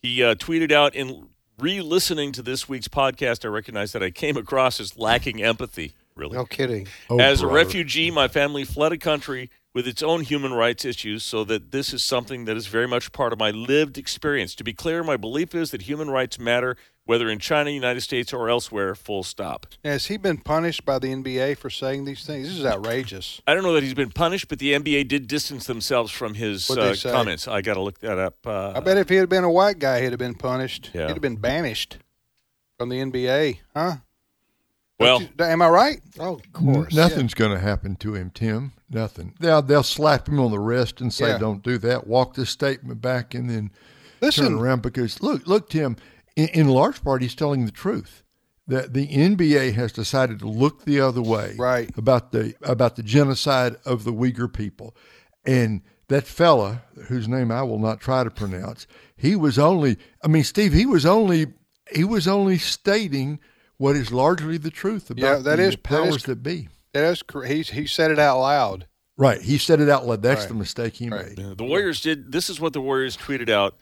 He 0.00 0.22
uh, 0.22 0.34
tweeted 0.36 0.72
out 0.72 0.94
in 0.94 1.28
re-listening 1.60 2.32
to 2.32 2.42
this 2.42 2.68
week's 2.68 2.88
podcast. 2.88 3.44
I 3.44 3.48
recognized 3.48 3.92
that 3.94 4.02
I 4.02 4.10
came 4.10 4.36
across 4.36 4.80
as 4.80 4.96
lacking 4.98 5.42
empathy. 5.42 5.92
Really, 6.16 6.36
No 6.36 6.44
kidding. 6.44 6.88
Oh, 7.08 7.18
as 7.18 7.40
a 7.40 7.46
refugee, 7.46 8.10
my 8.10 8.28
family 8.28 8.64
fled 8.64 8.92
a 8.92 8.98
country 8.98 9.50
with 9.72 9.86
its 9.86 10.02
own 10.02 10.22
human 10.22 10.52
rights 10.52 10.84
issues, 10.84 11.22
so 11.22 11.44
that 11.44 11.70
this 11.70 11.92
is 11.92 12.02
something 12.02 12.44
that 12.44 12.56
is 12.56 12.66
very 12.66 12.88
much 12.88 13.12
part 13.12 13.32
of 13.32 13.38
my 13.38 13.50
lived 13.50 13.96
experience. 13.98 14.54
To 14.56 14.64
be 14.64 14.72
clear, 14.72 15.04
my 15.04 15.16
belief 15.16 15.54
is 15.54 15.70
that 15.70 15.82
human 15.82 16.10
rights 16.10 16.38
matter, 16.40 16.76
whether 17.04 17.28
in 17.28 17.38
China, 17.38 17.70
United 17.70 18.00
States, 18.00 18.32
or 18.32 18.48
elsewhere. 18.48 18.94
Full 18.96 19.22
stop. 19.22 19.66
Has 19.84 20.06
he 20.06 20.16
been 20.16 20.38
punished 20.38 20.84
by 20.84 20.98
the 20.98 21.08
NBA 21.08 21.56
for 21.56 21.70
saying 21.70 22.04
these 22.04 22.24
things? 22.26 22.48
This 22.48 22.58
is 22.58 22.64
outrageous. 22.64 23.40
I 23.46 23.54
don't 23.54 23.62
know 23.62 23.74
that 23.74 23.82
he's 23.84 23.94
been 23.94 24.10
punished, 24.10 24.48
but 24.48 24.58
the 24.58 24.72
NBA 24.72 25.06
did 25.06 25.28
distance 25.28 25.66
themselves 25.66 26.10
from 26.10 26.34
his 26.34 26.68
uh, 26.70 26.94
comments. 27.02 27.46
I 27.46 27.62
got 27.62 27.74
to 27.74 27.80
look 27.82 28.00
that 28.00 28.18
up. 28.18 28.44
Uh, 28.44 28.72
I 28.74 28.80
bet 28.80 28.98
if 28.98 29.08
he 29.08 29.16
had 29.16 29.28
been 29.28 29.44
a 29.44 29.50
white 29.50 29.78
guy, 29.78 30.02
he'd 30.02 30.10
have 30.10 30.18
been 30.18 30.34
punished. 30.34 30.90
Yeah. 30.92 31.02
He'd 31.06 31.12
have 31.14 31.20
been 31.20 31.36
banished 31.36 31.98
from 32.76 32.88
the 32.88 32.96
NBA, 32.96 33.58
huh? 33.76 33.96
well, 34.98 35.22
you- 35.22 35.28
am 35.38 35.62
I 35.62 35.68
right? 35.68 36.00
Oh, 36.18 36.40
of 36.54 36.66
N- 36.66 36.86
Nothing's 36.92 37.34
going 37.34 37.52
to 37.52 37.58
happen 37.60 37.94
to 37.96 38.14
him, 38.14 38.30
Tim. 38.30 38.72
Nothing. 38.90 39.34
They'll, 39.38 39.62
they'll 39.62 39.82
slap 39.84 40.28
him 40.28 40.40
on 40.40 40.50
the 40.50 40.58
wrist 40.58 41.00
and 41.00 41.12
say, 41.12 41.28
Yeah. 41.28 41.38
"Don't 41.38 41.62
do 41.62 41.78
that." 41.78 42.06
Walk 42.06 42.34
this 42.34 42.50
statement 42.50 43.00
back, 43.00 43.34
and 43.34 43.48
then 43.48 43.70
Listen, 44.20 44.46
turn 44.46 44.54
around 44.58 44.82
because 44.82 45.22
look, 45.22 45.46
look, 45.46 45.70
Tim. 45.70 45.96
In, 46.36 46.48
in 46.48 46.68
large 46.68 47.02
part, 47.02 47.22
he's 47.22 47.34
telling 47.34 47.64
the 47.66 47.72
truth. 47.72 48.22
that 48.66 48.92
the 48.94 49.08
NBA 49.08 49.74
has 49.74 49.90
decided 49.90 50.38
to 50.38 50.48
look 50.48 50.84
the 50.84 51.00
other 51.00 51.20
way 51.22 51.54
Right. 51.58 51.90
about 51.96 52.30
the 52.30 52.54
about 52.62 52.94
the 52.96 53.02
genocide 53.02 53.74
of 53.84 54.04
the 54.04 54.12
Uyghur 54.12 54.52
people, 54.52 54.94
and 55.44 55.82
that 56.08 56.24
fella 56.26 56.82
whose 57.08 57.26
name 57.26 57.50
I 57.50 57.62
will 57.64 57.80
not 57.80 58.00
try 58.00 58.22
to 58.22 58.30
pronounce, 58.30 58.86
he 59.16 59.34
was 59.34 59.58
only 59.58 59.96
I 60.24 60.28
mean 60.28 60.44
Steve, 60.44 60.72
he 60.72 60.86
was 60.86 61.04
only 61.06 61.46
he 61.92 62.04
was 62.04 62.28
only 62.28 62.58
stating 62.58 63.40
what 63.76 63.96
is 63.96 64.12
largely 64.12 64.56
the 64.56 64.70
truth 64.70 65.10
about 65.10 65.22
Yeah, 65.24 65.36
that 65.38 65.56
the 65.56 65.62
is- 65.62 65.76
powers 65.76 66.16
is- 66.16 66.22
that 66.24 66.42
be. 66.42 66.68
That's 66.92 67.22
cor- 67.22 67.44
he's 67.44 67.70
he 67.70 67.86
said 67.86 68.10
it 68.10 68.18
out 68.18 68.40
loud. 68.40 68.86
Right, 69.16 69.40
he 69.40 69.58
said 69.58 69.80
it 69.80 69.88
out 69.88 70.06
loud. 70.06 70.22
That's 70.22 70.42
Right. 70.42 70.48
the 70.48 70.54
mistake 70.54 70.94
he 70.94 71.08
Right. 71.08 71.36
made. 71.36 71.58
The 71.58 71.64
Warriors 71.64 72.00
did. 72.00 72.32
This 72.32 72.48
is 72.48 72.58
what 72.60 72.72
the 72.72 72.80
Warriors 72.80 73.16
tweeted 73.16 73.48
out. 73.50 73.76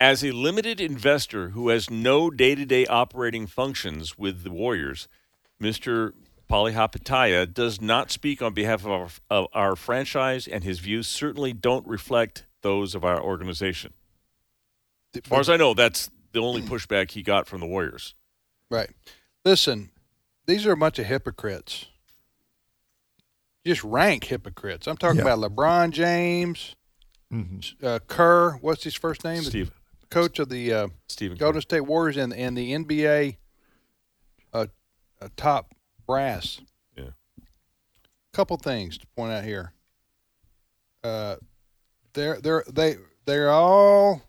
As 0.00 0.24
a 0.24 0.32
limited 0.32 0.80
investor 0.80 1.50
who 1.50 1.68
has 1.68 1.88
no 1.88 2.28
day-to-day 2.30 2.86
operating 2.86 3.46
functions 3.46 4.18
with 4.18 4.42
the 4.42 4.50
Warriors, 4.50 5.06
Mr. 5.62 6.12
Palihapitiya 6.50 7.54
does 7.54 7.80
not 7.80 8.10
speak 8.10 8.42
on 8.42 8.52
behalf 8.52 8.84
of 8.84 8.90
our, 8.90 9.08
of 9.30 9.46
our 9.52 9.76
franchise, 9.76 10.48
and 10.48 10.64
his 10.64 10.80
views 10.80 11.06
certainly 11.06 11.52
don't 11.52 11.86
reflect 11.86 12.44
those 12.62 12.96
of 12.96 13.04
our 13.04 13.22
organization. 13.22 13.92
As 15.14 15.20
far 15.24 15.40
as 15.40 15.48
I 15.48 15.56
know, 15.56 15.72
that's 15.74 16.10
the 16.32 16.40
only 16.40 16.62
pushback 16.62 17.12
he 17.12 17.22
got 17.22 17.46
from 17.46 17.60
the 17.60 17.66
Warriors. 17.66 18.14
Right. 18.70 18.90
Listen, 19.44 19.90
these 20.46 20.66
are 20.66 20.72
a 20.72 20.76
bunch 20.76 20.98
of 20.98 21.06
hypocrites. 21.06 21.86
Just 23.64 23.84
rank 23.84 24.24
hypocrites. 24.24 24.86
I'm 24.86 24.96
talking 24.96 25.18
Yeah. 25.24 25.32
about 25.34 25.38
LeBron 25.50 25.90
James, 25.92 26.74
Mm-hmm. 27.32 27.86
uh, 27.86 27.98
Kerr. 28.08 28.52
What's 28.60 28.84
his 28.84 28.94
first 28.94 29.24
name? 29.24 29.42
Steve, 29.42 29.70
Coach 30.10 30.38
of 30.38 30.48
the 30.50 30.72
uh, 30.72 30.88
Stephen, 31.08 31.38
Golden 31.38 31.62
State 31.62 31.80
Warriors 31.82 32.16
and 32.18 32.32
and 32.34 32.56
the 32.56 32.72
NBA 32.72 33.36
uh, 34.52 34.66
uh, 35.20 35.28
top 35.36 35.72
brass. 36.06 36.60
Yeah. 36.96 37.10
Couple 38.34 38.56
things 38.58 38.98
to 38.98 39.06
point 39.16 39.32
out 39.32 39.44
here. 39.44 39.72
Uh, 41.02 41.36
they're 42.12 42.38
they're 42.40 42.64
they 42.70 42.96
they're 43.24 43.50
all 43.50 44.22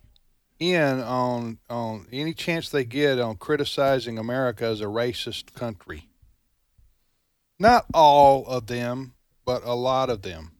in 0.58 1.00
on 1.00 1.58
on 1.68 2.06
any 2.10 2.32
chance 2.32 2.70
they 2.70 2.84
get 2.84 3.18
on 3.20 3.36
criticizing 3.36 4.16
America 4.18 4.64
as 4.64 4.80
a 4.80 4.84
racist 4.84 5.52
country. 5.52 6.08
Not 7.58 7.84
all 7.92 8.46
of 8.46 8.66
them, 8.66 9.13
but 9.44 9.64
a 9.64 9.74
lot 9.74 10.10
of 10.10 10.22
them. 10.22 10.52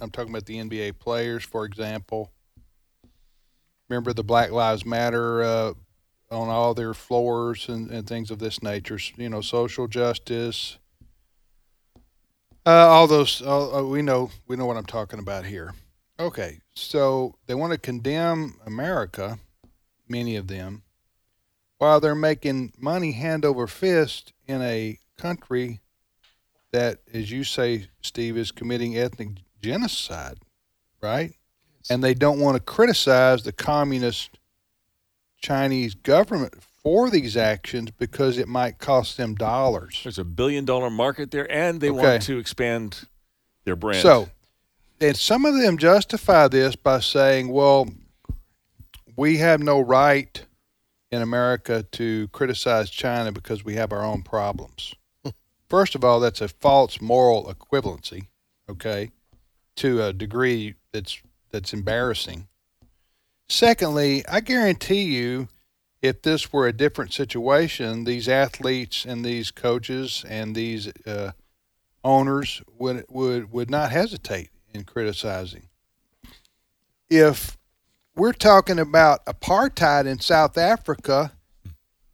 I'm 0.00 0.10
talking 0.10 0.30
about 0.30 0.46
the 0.46 0.58
NBA 0.58 0.98
players, 0.98 1.44
for 1.44 1.64
example. 1.64 2.32
Remember 3.88 4.12
the 4.12 4.24
Black 4.24 4.50
Lives 4.50 4.84
Matter 4.84 5.42
uh, 5.42 5.72
on 6.30 6.48
all 6.48 6.74
their 6.74 6.94
floors 6.94 7.68
and, 7.68 7.90
and 7.90 8.06
things 8.06 8.30
of 8.30 8.38
this 8.38 8.62
nature. 8.62 8.98
You 9.16 9.28
know, 9.28 9.40
social 9.40 9.86
justice. 9.86 10.78
Uh, 12.66 12.88
all 12.88 13.06
those, 13.06 13.42
uh, 13.42 13.82
we 13.86 14.02
know, 14.02 14.30
we 14.48 14.56
know 14.56 14.66
what 14.66 14.76
I'm 14.76 14.86
talking 14.86 15.20
about 15.20 15.46
here. 15.46 15.72
Okay, 16.18 16.58
so 16.74 17.36
they 17.46 17.54
want 17.54 17.72
to 17.72 17.78
condemn 17.78 18.56
America, 18.66 19.38
many 20.08 20.34
of 20.34 20.48
them, 20.48 20.82
while 21.78 22.00
they're 22.00 22.14
making 22.16 22.72
money 22.76 23.12
hand 23.12 23.44
over 23.44 23.68
fist 23.68 24.32
in 24.48 24.62
a 24.62 24.98
country 25.16 25.80
that, 26.76 26.98
as 27.14 27.30
you 27.30 27.42
say, 27.42 27.86
Steve, 28.02 28.36
is 28.36 28.52
committing 28.52 28.98
ethnic 28.98 29.28
genocide, 29.62 30.36
right? 31.02 31.32
And 31.88 32.04
they 32.04 32.12
don't 32.12 32.38
want 32.38 32.56
to 32.56 32.62
criticize 32.62 33.44
the 33.44 33.52
communist 33.52 34.38
Chinese 35.40 35.94
government 35.94 36.54
for 36.82 37.08
these 37.08 37.34
actions 37.34 37.90
because 37.92 38.36
it 38.36 38.46
might 38.46 38.78
cost 38.78 39.16
them 39.16 39.34
dollars. 39.34 40.00
there's 40.02 40.18
a 40.18 40.24
billion-dollar 40.24 40.90
market 40.90 41.30
there, 41.30 41.50
and 41.50 41.80
they 41.80 41.88
Okay. 41.88 42.02
want 42.12 42.22
to 42.24 42.38
expand 42.38 43.08
their 43.64 43.76
brand. 43.76 44.02
So, 44.02 44.28
and 45.00 45.16
some 45.16 45.46
of 45.46 45.58
them 45.58 45.78
justify 45.78 46.48
this 46.48 46.76
by 46.76 47.00
saying, 47.00 47.48
well, 47.48 47.88
we 49.16 49.38
have 49.38 49.60
no 49.62 49.80
right 49.80 50.44
in 51.10 51.22
America 51.22 51.84
to 51.92 52.28
criticize 52.28 52.90
China 52.90 53.32
because 53.32 53.64
we 53.64 53.74
have 53.76 53.92
our 53.92 54.04
own 54.04 54.22
problems. 54.22 54.94
First 55.68 55.94
of 55.94 56.04
all, 56.04 56.20
that's 56.20 56.40
a 56.40 56.48
false 56.48 57.00
moral 57.00 57.44
equivalency, 57.44 58.28
okay, 58.68 59.10
to 59.76 60.02
a 60.02 60.12
degree 60.12 60.74
that's 60.92 61.20
that's 61.50 61.72
embarrassing. 61.72 62.48
Secondly, 63.48 64.24
I 64.28 64.40
guarantee 64.40 65.02
you 65.02 65.48
if 66.02 66.22
this 66.22 66.52
were 66.52 66.66
a 66.66 66.72
different 66.72 67.12
situation, 67.12 68.04
these 68.04 68.28
athletes 68.28 69.04
and 69.04 69.24
these 69.24 69.50
coaches 69.50 70.24
and 70.28 70.54
these 70.54 70.88
uh, 71.06 71.32
owners 72.04 72.62
would 72.78 73.04
would 73.08 73.52
would 73.52 73.70
not 73.70 73.90
hesitate 73.90 74.50
in 74.72 74.84
criticizing. 74.84 75.68
If 77.08 77.56
we're 78.14 78.32
talking 78.32 78.78
about 78.78 79.24
apartheid 79.26 80.06
in 80.06 80.20
South 80.20 80.56
Africa, 80.56 81.32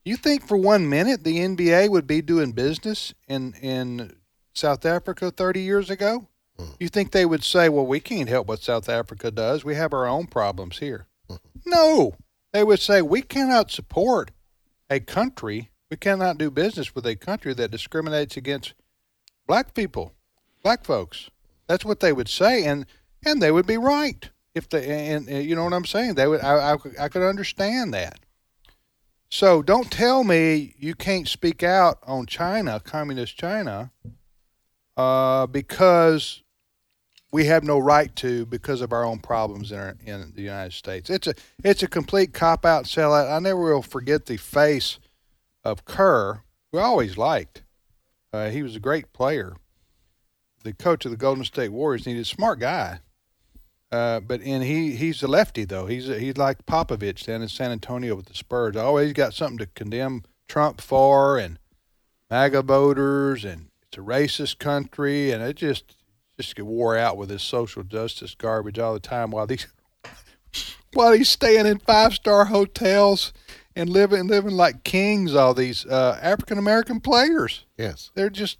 you 0.05 0.17
think 0.17 0.47
for 0.47 0.57
one 0.57 0.89
minute 0.89 1.25
the 1.25 1.39
NBA 1.39 1.91
would 1.91 2.07
be 2.07 2.23
doing 2.23 2.53
business 2.53 3.15
in 3.29 3.55
in 3.55 4.17
South 4.55 4.85
Africa 4.85 5.31
30 5.31 5.61
years 5.61 5.91
ago? 5.91 6.29
Mm. 6.59 6.77
You 6.81 6.89
think 6.89 7.13
they 7.13 7.25
would 7.25 7.45
say, 7.45 7.69
"Well, 7.69 7.87
we 7.87 8.01
can't 8.01 8.29
help 8.29 8.49
what 8.49 8.63
South 8.63 8.89
Africa 8.89 9.31
does. 9.31 9.65
We 9.65 9.75
have 9.75 9.93
our 9.93 10.07
own 10.07 10.27
problems 10.27 10.79
here." 10.79 11.07
Mm. 11.31 11.39
No. 11.67 12.15
They 12.53 12.65
would 12.65 12.81
say, 12.81 13.01
"We 13.01 13.23
cannot 13.23 13.71
support 13.71 14.31
a 14.91 15.01
country. 15.01 15.71
We 15.91 15.97
cannot 15.97 16.39
do 16.39 16.51
business 16.51 16.95
with 16.95 17.07
a 17.07 17.17
country 17.17 17.55
that 17.55 17.71
discriminates 17.71 18.37
against 18.37 18.75
black 19.47 19.75
people, 19.75 20.15
black 20.63 20.85
folks. 20.85 21.31
That's 21.67 21.85
what 21.85 22.01
they 22.01 22.13
would 22.13 22.29
say, 22.29 22.65
and 22.65 22.87
and 23.25 23.43
they 23.43 23.51
would 23.51 23.67
be 23.67 23.79
right 23.79 24.29
if 24.55 24.69
they 24.69 25.13
and, 25.13 25.29
and 25.29 25.45
you 25.45 25.55
know 25.55 25.65
what 25.65 25.73
I'm 25.73 25.87
saying. 25.87 26.15
They 26.15 26.27
would. 26.27 26.41
I, 26.41 26.73
I 26.73 26.77
I 27.01 27.09
could 27.09 27.23
understand 27.23 27.95
that. 27.95 28.21
So 29.33 29.63
don't 29.63 29.91
tell 29.91 30.25
me 30.25 30.75
you 30.77 30.95
can't 30.95 31.27
speak 31.27 31.63
out 31.63 31.97
on 32.03 32.27
China, 32.27 32.79
communist 32.81 33.35
China, 33.35 33.91
uh, 34.95 35.47
because 35.47 36.43
we 37.33 37.47
have 37.47 37.65
no 37.65 37.79
right 37.79 38.15
to 38.17 38.45
because 38.45 38.83
of 38.83 38.93
our 38.93 39.07
own 39.07 39.21
problems 39.21 39.73
in 39.73 39.79
our, 39.79 39.97
in 40.05 40.35
the 40.37 40.43
United 40.43 40.75
States. 40.75 41.09
It's 41.09 41.27
a 41.27 41.35
it's 41.65 41.83
a 41.83 41.89
complete 41.89 42.35
cop 42.35 42.67
out 42.67 42.85
sellout. 42.85 43.33
I 43.35 43.39
never 43.39 43.59
will 43.59 43.81
forget 43.81 44.27
the 44.27 44.37
face 44.37 44.99
of 45.65 45.87
Kerr, 45.87 46.43
who 46.71 46.79
I 46.79 46.83
always 46.83 47.17
liked. 47.17 47.63
Uh, 48.35 48.51
he 48.51 48.63
was 48.63 48.77
a 48.77 48.81
great 48.81 49.15
player. 49.15 49.57
The 50.63 50.75
coach 50.75 51.07
of 51.07 51.11
the 51.11 51.17
Golden 51.17 51.45
State 51.45 51.71
Warriors. 51.71 52.07
And 52.07 52.17
he's 52.17 52.27
a 52.27 52.35
smart 52.35 52.61
guy. 52.61 53.01
Uh, 53.93 54.21
but 54.21 54.41
and 54.41 54.65
he 54.65 54.97
he's 54.97 55.23
a 55.23 55.29
lefty 55.29 55.67
though. 55.67 55.85
He's 55.85 56.07
he's 56.07 56.39
like 56.39 56.65
Popovich 56.65 57.27
down 57.27 57.43
in 57.43 57.49
San 57.49 57.71
Antonio 57.71 58.17
with 58.17 58.27
the 58.27 58.35
Spurs. 58.35 58.75
Always 58.75 59.13
got 59.13 59.35
something 59.35 59.59
to 59.59 59.67
condemn 59.67 60.25
Trump 60.49 60.81
for 60.81 61.37
and 61.37 61.59
MAGA 62.31 62.63
voters 62.63 63.45
and 63.45 63.69
it's 63.87 63.99
a 63.99 64.01
racist 64.01 64.59
country 64.59 65.31
and 65.31 65.43
it 65.43 65.57
just 65.57 65.97
just 66.39 66.57
get 66.57 66.65
wore 66.65 66.97
out 66.97 67.19
with 67.19 67.29
this 67.29 67.43
social 67.43 67.83
justice 67.83 68.35
garbage 68.35 68.79
all 68.79 68.95
the 68.95 69.01
time 69.01 69.31
while 69.31 69.47
these 69.47 69.67
while 70.95 71.13
he's 71.13 71.29
staying 71.29 71.67
in 71.67 71.79
five 71.79 72.15
star 72.15 72.47
hotels 72.47 73.35
and 73.77 73.91
living 73.91 74.27
living 74.27 74.57
like 74.57 74.85
kings. 74.85 75.35
All 75.35 75.53
these 75.53 75.85
uh, 75.85 76.19
African 76.23 76.57
American 76.57 77.01
players. 77.01 77.67
Yes. 77.77 78.11
They're 78.15 78.31
just 78.31 78.59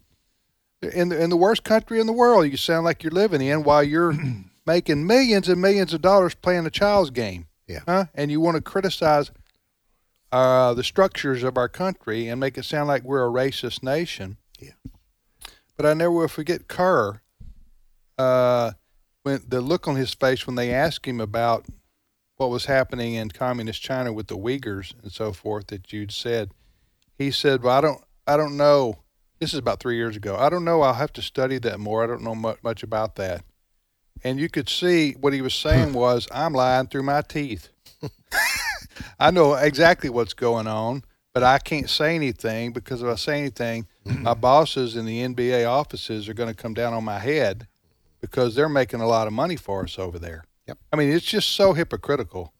in 0.83 1.09
the, 1.09 1.23
in 1.23 1.31
the 1.31 1.37
worst 1.37 1.65
country 1.65 2.01
in 2.01 2.07
the 2.07 2.13
world. 2.13 2.51
You 2.51 2.57
sound 2.57 2.85
like 2.85 3.03
you're 3.03 3.13
living 3.13 3.41
in 3.41 3.63
while 3.63 3.83
you're 3.83 4.13
making 4.67 5.07
millions 5.07 5.49
and 5.49 5.61
millions 5.61 5.93
of 5.93 6.03
dollars 6.03 6.35
playing 6.35 6.67
a 6.67 6.71
child's 6.71 7.11
game. 7.11 7.47
Yeah. 7.67 7.81
Huh? 7.87 8.05
And 8.15 8.31
you 8.31 8.41
want 8.41 8.57
to 8.57 8.63
criticize 8.63 9.31
uh, 10.31 10.75
the 10.75 10.85
structures 10.85 11.43
of 11.43 11.57
our 11.57 11.69
country 11.69 12.29
and 12.29 12.41
make 12.41 12.57
it 12.57 12.65
sound 12.65 12.89
like 12.89 13.03
we're 13.03 13.27
a 13.27 13.31
racist 13.31 13.83
nation. 13.83 14.39
Yeah. 14.59 14.73
But 15.77 15.87
I 15.87 15.95
never 15.95 16.13
will 16.13 16.29
forget 16.29 16.69
Kerr. 16.69 17.21
Uh, 18.19 18.73
when 19.23 19.41
the 19.47 19.61
look 19.61 19.87
on 19.87 19.97
his 19.97 20.15
face 20.15 20.47
when 20.47 20.57
they 20.57 20.73
asked 20.73 21.07
him 21.07 21.21
about 21.21 21.67
what 22.37 22.51
was 22.51 22.67
happening 22.67 23.15
in 23.15 23.31
communist 23.31 23.83
China 23.83 24.13
with 24.13 24.27
the 24.27 24.37
Uyghurs 24.37 24.95
and 25.03 25.13
so 25.13 25.33
forth 25.33 25.69
that 25.69 25.93
you'd 25.93 26.13
said, 26.13 26.51
he 27.17 27.31
said, 27.31 27.63
"Well, 27.63 27.77
I 27.77 27.81
don't, 27.81 28.03
I 28.27 28.37
don't 28.37 28.57
know. 28.57 28.99
This 29.39 29.53
is 29.53 29.59
about 29.59 29.81
three 29.81 29.97
years 29.97 30.17
ago. 30.17 30.37
I 30.37 30.49
don't 30.49 30.65
know. 30.65 30.83
I'll 30.83 30.95
have 30.95 31.13
to 31.15 31.23
study 31.23 31.59
that 31.59 31.81
more. 31.81 32.03
I 32.03 32.07
don't 32.07 32.23
know 32.23 32.35
much, 32.35 32.59
much 32.63 32.83
about 32.83 33.17
that." 33.17 33.45
And 34.25 34.39
you 34.39 34.49
could 34.49 34.69
see 34.69 35.13
what 35.13 35.33
he 35.33 35.43
was 35.43 35.55
saying 35.55 35.93
was, 35.95 36.29
"I'm 36.33 36.53
lying 36.53 36.87
through 36.87 37.03
my 37.03 37.23
teeth. 37.23 37.69
I 39.19 39.31
know 39.31 39.55
exactly 39.55 40.11
what's 40.11 40.35
going 40.35 40.67
on, 40.67 41.05
but 41.33 41.43
I 41.43 41.59
can't 41.59 41.89
say 41.89 42.15
anything 42.15 42.73
because 42.73 43.03
if 43.03 43.09
I 43.09 43.15
say 43.15 43.39
anything, 43.39 43.87
my 44.05 44.35
bosses 44.35 44.97
in 44.97 45.07
the 45.07 45.23
NBA 45.23 45.69
offices 45.69 46.29
are 46.29 46.35
going 46.35 46.49
to 46.49 46.55
come 46.55 46.75
down 46.75 46.93
on 46.93 47.05
my 47.05 47.19
head 47.19 47.69
because 48.21 48.55
they're 48.55 48.69
making 48.69 49.01
a 49.01 49.07
lot 49.07 49.27
of 49.27 49.33
money 49.33 49.57
for 49.57 49.85
us 49.85 49.99
over 49.99 50.19
there." 50.19 50.45
Yep. 50.69 50.79
I 50.93 50.97
mean, 50.97 51.11
it's 51.11 51.27
just 51.27 51.49
so 51.51 51.73
hypocritical. 51.73 52.53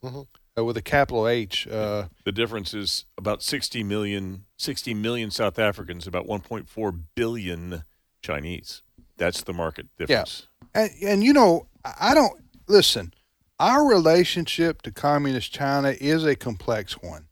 uh, 0.59 0.65
with 0.65 0.77
a 0.77 0.83
capital 0.83 1.27
H. 1.29 1.67
Uh, 1.67 2.09
The 2.25 2.33
difference 2.33 2.75
is 2.75 3.07
about 3.17 3.43
60 3.43 3.83
million, 3.85 4.45
60 4.59 4.93
million 4.95 5.31
South 5.31 5.59
Africans, 5.59 6.07
about 6.07 6.27
1.4 6.27 7.01
billion 7.15 7.85
Chinese. 8.21 8.83
That's 9.17 9.43
the 9.43 9.53
market 9.55 9.87
difference. 9.97 10.49
And, 10.75 10.91
and 11.03 11.25
you 11.25 11.33
know, 11.33 11.67
I 11.85 12.15
don't 12.15 12.41
listen. 12.69 13.13
Our 13.59 13.87
relationship 13.87 14.83
to 14.83 14.93
communist 14.93 15.53
China 15.53 15.95
is 16.01 16.25
a 16.25 16.35
complex 16.35 16.95
one. 17.01 17.27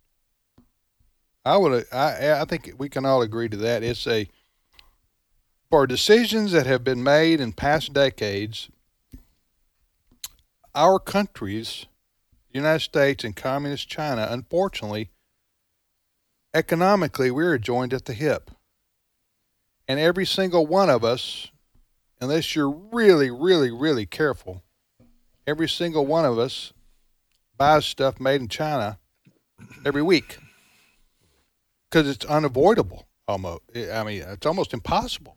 I 1.45 1.57
would, 1.57 1.87
I, 1.93 2.41
I 2.41 2.45
think 2.45 2.73
we 2.79 2.89
can 2.89 3.07
all 3.07 3.23
agree 3.23 3.49
to 3.49 3.57
that. 3.59 3.83
It's 3.83 4.07
a 4.07 4.29
for 5.71 5.87
decisions 5.87 6.53
that 6.53 6.67
have 6.67 6.83
been 6.83 7.03
made 7.03 7.41
in 7.41 7.53
past 7.53 7.93
decades. 7.93 8.69
Our 10.75 10.99
countries, 10.99 11.87
the 12.53 12.59
United 12.59 12.81
States 12.81 13.25
and 13.25 13.35
communist 13.37 13.89
China, 13.89 14.27
unfortunately, 14.29 15.11
economically, 16.53 17.31
we're 17.31 17.59
joined 17.59 17.95
at 17.95 18.05
the 18.05 18.13
hip. 18.13 18.51
And 19.87 19.99
every 19.99 20.27
single 20.27 20.67
one 20.67 20.91
of 20.91 21.05
us, 21.05 21.51
unless 22.21 22.55
you're 22.55 22.71
really, 22.71 23.31
really, 23.31 23.71
really 23.71 24.07
careful, 24.07 24.63
every 25.47 25.69
single 25.69 26.07
one 26.07 26.25
of 26.25 26.39
us 26.39 26.73
buys 27.57 27.85
stuff 27.85 28.21
made 28.21 28.41
in 28.41 28.49
China 28.49 28.99
every 29.85 30.03
week 30.03 30.39
because 31.89 32.09
it's 32.09 32.25
unavoidable. 32.25 33.07
Almost, 33.27 33.63
I 33.93 34.03
mean, 34.05 34.23
it's 34.23 34.47
almost 34.47 34.73
impossible 34.73 35.37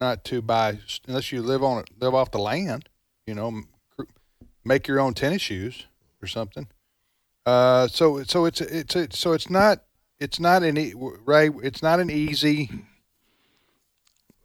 not 0.00 0.24
to 0.24 0.42
buy 0.42 0.78
unless 1.06 1.32
you 1.32 1.42
live 1.42 1.62
on 1.62 1.78
it, 1.80 1.90
live 1.98 2.14
off 2.14 2.30
the 2.30 2.38
land. 2.38 2.88
You 3.26 3.34
know, 3.34 3.62
make 4.64 4.86
your 4.86 5.00
own 5.00 5.14
tennis 5.14 5.42
shoes 5.42 5.86
or 6.22 6.28
something. 6.28 6.68
Uh, 7.44 7.88
so, 7.88 8.22
so 8.24 8.44
it's 8.44 8.60
it's 8.60 8.96
it's 8.96 9.18
so 9.18 9.32
it's 9.32 9.50
not 9.50 9.82
it's 10.18 10.40
not 10.40 10.62
an 10.62 10.76
Ray. 11.24 11.50
It's 11.62 11.82
not 11.82 12.00
an 12.00 12.10
easy 12.10 12.70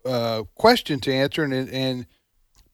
uh, 0.05 0.43
question 0.55 0.99
to 1.01 1.13
answer, 1.13 1.43
and 1.43 1.53
and 1.53 2.05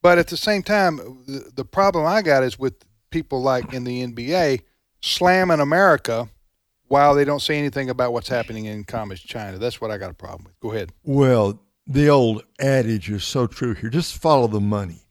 but 0.02 0.18
at 0.18 0.28
the 0.28 0.38
same 0.38 0.64
time, 0.64 0.98
the, 1.28 1.52
the 1.56 1.66
problem 1.66 2.06
I 2.06 2.22
got 2.22 2.44
is 2.44 2.58
with 2.58 2.76
people 3.10 3.42
like 3.42 3.74
in 3.74 3.84
the 3.84 4.06
NBA 4.06 4.62
slamming 5.02 5.60
America 5.60 6.30
while 6.88 7.16
they 7.16 7.26
don't 7.26 7.42
say 7.42 7.58
anything 7.58 7.90
about 7.90 8.14
what's 8.14 8.30
happening 8.30 8.66
in 8.66 8.84
communist 8.84 9.28
China. 9.28 9.58
That's 9.58 9.82
what 9.82 9.92
I 9.92 9.98
got 9.98 10.12
a 10.12 10.16
problem 10.16 10.46
with. 10.46 10.60
Go 10.60 10.72
ahead. 10.72 10.92
Well, 11.04 11.60
the 11.86 12.10
old 12.10 12.44
adage 12.60 13.10
is 13.10 13.24
so 13.24 13.48
true 13.48 13.74
here. 13.74 13.90
Just 13.90 14.18
follow 14.18 14.48
the 14.48 14.60
money. 14.60 15.02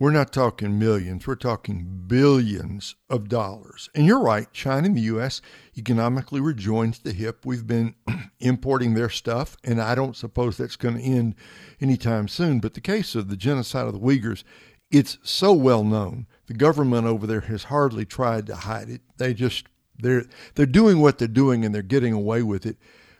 We're 0.00 0.12
not 0.12 0.32
talking 0.32 0.78
millions, 0.78 1.26
we're 1.26 1.34
talking 1.34 2.04
billions 2.06 2.94
of 3.10 3.28
dollars. 3.28 3.90
And 3.94 4.06
you're 4.06 4.22
right, 4.22 4.50
China 4.50 4.86
and 4.86 4.96
the 4.96 5.02
U.S. 5.02 5.42
economically 5.76 6.40
rejoins 6.40 7.00
the 7.00 7.12
hip. 7.12 7.44
We've 7.44 7.66
been 7.66 7.94
importing 8.40 8.94
their 8.94 9.10
stuff, 9.10 9.58
and 9.62 9.78
I 9.78 9.94
don't 9.94 10.16
suppose 10.16 10.56
that's 10.56 10.76
going 10.76 10.96
to 10.96 11.02
end 11.02 11.34
anytime 11.82 12.28
soon. 12.28 12.60
But 12.60 12.72
the 12.72 12.80
case 12.80 13.14
of 13.14 13.28
the 13.28 13.36
genocide 13.36 13.88
of 13.88 13.92
the 13.92 13.98
Uyghurs, 13.98 14.42
it's 14.90 15.18
so 15.22 15.52
well 15.52 15.84
known. 15.84 16.26
The 16.46 16.54
government 16.54 17.06
over 17.06 17.26
there 17.26 17.42
has 17.42 17.64
hardly 17.64 18.06
tried 18.06 18.46
to 18.46 18.56
hide 18.56 18.88
it. 18.88 19.02
They 19.18 19.34
just 19.34 19.66
they're 19.98 20.24
they're 20.54 20.64
doing 20.64 21.02
what 21.02 21.18
they're 21.18 21.28
doing, 21.28 21.62
and 21.62 21.74
they're 21.74 21.82
getting 21.82 22.14
away 22.14 22.42
with 22.42 22.64
it. 22.64 22.78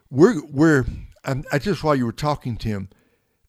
We're 0.08 0.42
we're 0.46 0.86
I, 1.26 1.42
I 1.52 1.58
just 1.58 1.84
while 1.84 1.94
you 1.94 2.06
were 2.06 2.12
talking, 2.12 2.56
Tim, 2.56 2.88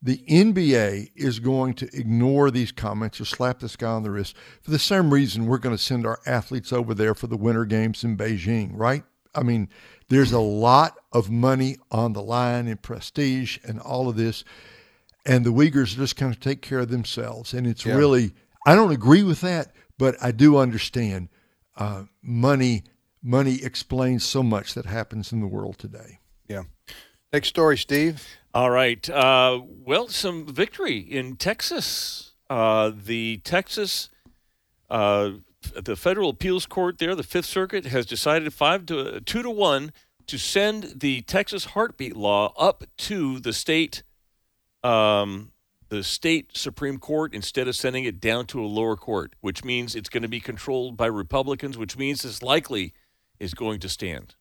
the 0.02 0.18
NBA 0.28 1.12
is 1.16 1.40
going 1.40 1.74
to 1.76 1.86
ignore 1.94 2.50
these 2.50 2.72
comments 2.72 3.22
or 3.22 3.26
slap 3.26 3.60
this 3.60 3.76
guy 3.76 3.92
on 3.92 4.04
the 4.04 4.10
wrist 4.12 4.36
for 4.62 4.72
the 4.72 4.80
same 4.80 5.14
reason 5.14 5.46
we're 5.46 5.60
going 5.60 5.76
to 5.76 5.82
send 5.82 6.06
our 6.08 6.20
athletes 6.26 6.74
over 6.74 6.94
there 6.94 7.14
for 7.14 7.28
the 7.28 7.38
Winter 7.38 7.66
Games 7.66 8.04
in 8.04 8.18
Beijing, 8.18 8.72
right? 8.74 9.04
I 9.36 9.44
mean, 9.44 9.70
there's 10.10 10.32
a 10.32 10.40
lot 10.40 10.98
of 11.14 11.30
money 11.30 11.78
on 11.92 12.14
the 12.14 12.24
line 12.24 12.68
and 12.68 12.82
prestige 12.82 13.60
and 13.64 13.80
all 13.80 14.10
of 14.10 14.16
this, 14.18 14.44
and 15.26 15.46
the 15.46 15.54
Uyghurs 15.54 15.94
are 15.94 15.98
just 15.98 16.16
going 16.18 16.34
to 16.34 16.40
take 16.40 16.62
care 16.62 16.80
of 16.80 16.90
themselves. 16.90 17.54
And 17.54 17.68
it's 17.68 17.86
Yeah. 17.86 17.96
really, 17.96 18.34
I 18.66 18.76
don't 18.76 18.92
agree 18.92 19.24
with 19.24 19.42
that, 19.42 19.74
but 19.98 20.16
I 20.22 20.32
do 20.32 20.58
understand 20.58 21.30
uh, 21.78 22.04
money. 22.22 22.84
Money 23.24 23.64
explains 23.64 24.26
so 24.26 24.42
much 24.44 24.74
that 24.74 24.86
happens 24.88 25.32
in 25.32 25.40
the 25.42 25.48
world 25.48 25.78
today. 25.78 26.20
Yeah. 26.50 26.64
Next 27.32 27.48
story, 27.50 27.78
Steve. 27.78 28.28
All 28.54 28.70
right. 28.70 29.10
Uh, 29.10 29.62
well, 29.66 30.10
some 30.10 30.46
victory 30.46 30.98
in 30.98 31.38
Texas. 31.38 32.34
Uh, 32.50 32.92
the 32.94 33.38
Texas, 33.46 34.10
uh, 34.90 35.32
the 35.82 35.96
federal 35.96 36.32
appeals 36.32 36.66
court 36.66 36.98
there, 36.98 37.16
the 37.16 37.24
Fifth 37.24 37.46
Circuit, 37.46 37.86
has 37.86 38.06
decided 38.06 38.54
five 38.54 38.86
to 38.88 39.22
two 39.22 39.42
to 39.42 39.50
one 39.50 39.94
to 40.28 40.38
send 40.38 41.00
the 41.00 41.22
Texas 41.22 41.66
heartbeat 41.66 42.16
law 42.16 42.54
up 42.58 42.84
to 42.98 43.40
the 43.40 43.54
state, 43.54 44.04
um, 44.84 45.54
the 45.88 46.04
state 46.04 46.52
Supreme 46.54 46.98
Court 46.98 47.34
instead 47.34 47.70
of 47.70 47.76
sending 47.78 48.04
it 48.04 48.20
down 48.20 48.48
to 48.48 48.62
a 48.62 48.68
lower 48.68 48.98
court, 48.98 49.34
which 49.40 49.64
means 49.64 49.96
it's 49.96 50.10
going 50.10 50.24
to 50.24 50.30
be 50.30 50.42
controlled 50.42 50.98
by 50.98 51.06
Republicans, 51.06 51.78
which 51.78 51.98
means 51.98 52.26
it's 52.26 52.44
likely 52.44 52.94
is 53.40 53.54
going 53.54 53.80
to 53.80 53.88
stand. 53.88 54.36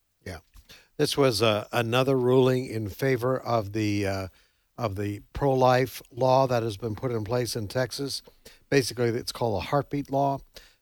This 1.00 1.16
was 1.16 1.40
uh, 1.40 1.66
another 1.72 2.14
ruling 2.14 2.66
in 2.66 2.90
favor 2.90 3.40
of 3.40 3.72
the 3.72 4.06
uh, 4.06 4.28
of 4.76 4.96
the 4.96 5.22
pro 5.32 5.54
life 5.54 6.02
law 6.10 6.46
that 6.46 6.62
has 6.62 6.76
been 6.76 6.94
put 6.94 7.10
in 7.10 7.24
place 7.24 7.56
in 7.56 7.68
Texas. 7.68 8.20
Basically, 8.68 9.08
it's 9.08 9.32
called 9.32 9.62
a 9.62 9.64
heartbeat 9.64 10.10
law. 10.10 10.40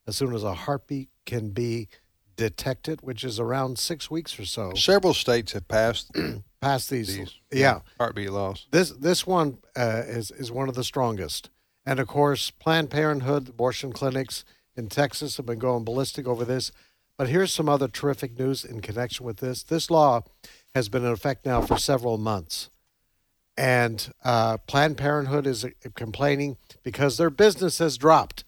As 0.09 0.17
soon 0.17 0.35
as 0.35 0.43
a 0.43 0.55
heartbeat 0.55 1.11
can 1.25 1.51
be 1.51 1.87
detected, 2.35 3.01
which 3.01 3.23
is 3.23 3.39
around 3.39 3.79
six 3.79 4.11
weeks 4.11 4.37
or 4.41 4.45
so, 4.45 4.75
Several 4.75 5.15
states 5.15 5.53
have 5.53 5.69
passed 5.69 6.11
past 6.61 6.91
these, 6.91 7.17
these 7.17 7.39
yeah, 7.53 7.83
heartbeat 7.97 8.33
laws. 8.33 8.67
this 8.73 8.91
this 8.91 9.25
one 9.25 9.59
uh, 9.77 10.03
is 10.05 10.33
is 10.33 10.51
one 10.51 10.69
of 10.69 10.75
the 10.75 10.83
strongest, 10.83 11.49
and 11.87 12.01
of 12.01 12.09
course, 12.09 12.51
Planned 12.51 12.91
Parenthood 12.91 13.51
abortion 13.51 13.93
clinics 13.93 14.45
in 14.75 14.89
Texas 14.89 15.37
have 15.37 15.47
been 15.47 15.61
going 15.61 15.85
ballistic 15.85 16.27
over 16.27 16.45
this. 16.45 16.73
But 17.19 17.29
here's 17.29 17.53
some 17.53 17.69
other 17.69 17.89
terrific 17.89 18.39
news 18.39 18.65
in 18.65 18.81
connection 18.81 19.27
with 19.27 19.39
this. 19.39 19.63
This 19.65 19.91
law 19.91 20.23
has 20.75 20.89
been 20.89 21.05
in 21.05 21.11
effect 21.11 21.45
now 21.45 21.61
for 21.61 21.77
several 21.77 22.17
months, 22.17 22.71
and 23.57 24.13
uh, 24.25 24.59
Planned 24.59 24.97
Parenthood 24.97 25.47
is 25.47 25.65
uh, 25.65 25.71
complaining 25.97 26.57
because 26.85 27.17
their 27.17 27.31
business 27.31 27.79
has 27.79 27.99
dropped. 27.99 28.45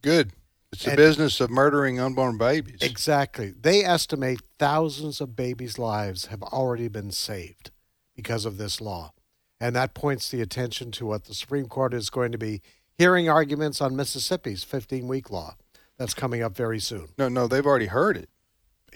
Good. 0.00 0.30
It's 0.72 0.84
the 0.84 0.90
And- 0.90 0.96
business 0.98 1.40
of 1.40 1.50
murdering 1.50 1.98
unborn 1.98 2.38
babies. 2.38 2.78
Exactly. 2.82 3.50
They 3.58 3.82
estimate 3.84 4.42
thousands 4.60 5.20
of 5.20 5.34
babies' 5.34 5.78
lives 5.78 6.26
have 6.26 6.42
already 6.42 6.86
been 6.88 7.10
saved 7.10 7.72
because 8.14 8.44
of 8.44 8.58
this 8.58 8.80
law. 8.80 9.12
And 9.60 9.74
that 9.74 9.94
points 9.94 10.30
the 10.30 10.40
attention 10.40 10.92
to 10.92 11.06
what 11.06 11.24
the 11.24 11.34
Supreme 11.34 11.66
Court 11.66 11.92
is 11.94 12.10
going 12.10 12.30
to 12.30 12.38
be 12.38 12.60
hearing 12.96 13.28
arguments 13.28 13.80
on 13.80 13.96
Mississippi's 13.96 14.62
15 14.62 15.08
week 15.08 15.30
law. 15.32 15.56
That's 15.98 16.14
coming 16.14 16.42
up 16.42 16.56
very 16.56 16.78
soon. 16.80 17.08
No, 17.18 17.28
no, 17.28 17.46
they've 17.48 17.66
already 17.66 17.86
heard 17.86 18.16
it. 18.16 18.28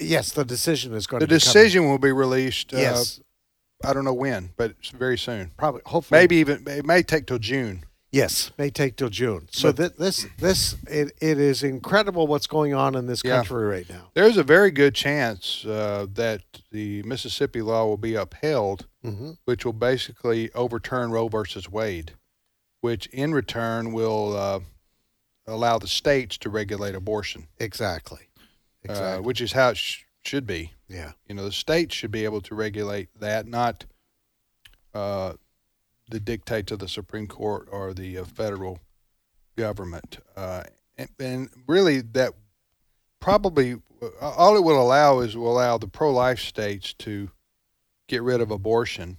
Yes, 0.01 0.33
the 0.33 0.45
decision 0.45 0.95
is 0.95 1.07
going 1.07 1.21
The 1.21 1.27
to 1.27 1.35
be 1.35 1.41
coming. 1.41 1.53
decision 1.55 1.89
will 1.89 1.99
be 1.99 2.13
released. 2.13 2.73
Yes, 2.73 3.21
Uh, 3.85 3.89
I 3.89 3.93
don't 3.93 4.05
know 4.05 4.15
when, 4.15 4.51
but 4.57 4.71
it's 4.79 4.91
very 4.91 5.19
soon. 5.19 5.51
probably. 5.57 5.83
Hopefully, 5.87 6.21
Maybe 6.21 6.37
even 6.37 6.67
it 6.69 6.87
may 6.87 7.03
take 7.03 7.27
till 7.27 7.39
June. 7.39 7.85
Yes, 8.13 8.51
may 8.59 8.69
take 8.71 8.97
till 8.97 9.09
June. 9.09 9.49
So 9.53 9.73
th- 9.73 9.93
this 9.99 10.27
this 10.39 10.77
it, 10.87 11.13
it 11.21 11.39
is 11.41 11.63
incredible 11.63 12.27
what's 12.27 12.47
going 12.47 12.75
on 12.75 12.95
in 12.95 13.07
this 13.07 13.23
Yeah. 13.25 13.37
country 13.37 13.65
right 13.65 13.89
now. 13.89 14.11
There's 14.15 14.37
a 14.37 14.43
very 14.45 14.71
good 14.71 14.95
chance 14.95 15.65
uh, 15.65 16.07
that 16.13 16.43
the 16.71 17.03
Mississippi 17.05 17.63
law 17.63 17.87
will 17.87 17.97
be 17.97 18.15
upheld, 18.15 18.87
hmm 19.03 19.33
which 19.47 19.65
will 19.65 19.73
basically 19.73 20.53
overturn 20.53 21.11
Roe 21.11 21.29
versus 21.29 21.71
Wade, 21.71 22.13
which 22.83 23.07
in 23.07 23.33
return 23.33 23.93
will 23.93 24.37
uh, 24.37 24.61
allow 25.47 25.79
the 25.79 25.89
states 25.89 26.39
to 26.39 26.51
regulate 26.51 26.95
abortion, 26.95 27.49
Exactly. 27.59 28.29
uh, 28.89 29.19
which 29.19 29.41
is 29.41 29.53
how 29.53 29.71
it 29.71 29.77
sh- 29.77 30.05
should 30.25 30.47
be. 30.47 30.73
yeah. 30.89 31.13
You 31.29 31.35
know, 31.35 31.45
the 31.45 31.53
states 31.53 31.95
should 31.95 32.11
be 32.11 32.25
able 32.25 32.41
to 32.43 32.55
regulate 32.55 33.09
that, 33.19 33.47
not 33.47 33.85
uh, 34.95 35.35
the 36.09 36.21
dictates 36.21 36.71
of 36.73 36.79
the 36.79 36.89
Supreme 36.89 37.27
Court 37.27 37.69
or 37.71 37.93
the 37.95 38.19
uh, 38.19 38.25
federal 38.25 38.79
government. 39.57 40.19
Uh, 40.37 40.65
and, 40.97 41.09
and 41.19 41.51
really, 41.67 42.01
that 42.01 42.33
probably 43.21 43.75
uh, 44.03 44.09
all 44.21 44.57
it 44.57 44.65
will 44.65 44.81
allow 44.81 45.21
is 45.21 45.37
will 45.37 45.53
allow 45.53 45.79
the 45.79 45.89
pro-life 45.89 46.41
states 46.41 46.93
to 46.95 47.31
get 48.09 48.23
rid 48.23 48.41
of 48.41 48.51
abortion. 48.51 49.17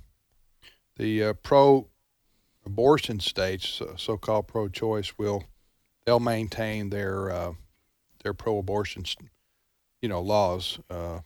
The 0.97 1.23
uh, 1.23 1.33
pro-abortion 1.33 3.19
states, 3.19 3.81
so-called 3.97 4.47
pro-choice, 4.47 5.17
will 5.17 5.45
they'll 6.05 6.19
maintain 6.19 6.89
their 6.89 7.31
uh, 7.31 7.53
their 8.23 8.33
pro-abortion, 8.33 9.05
you 10.01 10.09
know, 10.09 10.21
laws. 10.21 10.79
Uh, 10.89 10.95
Or 10.95 11.19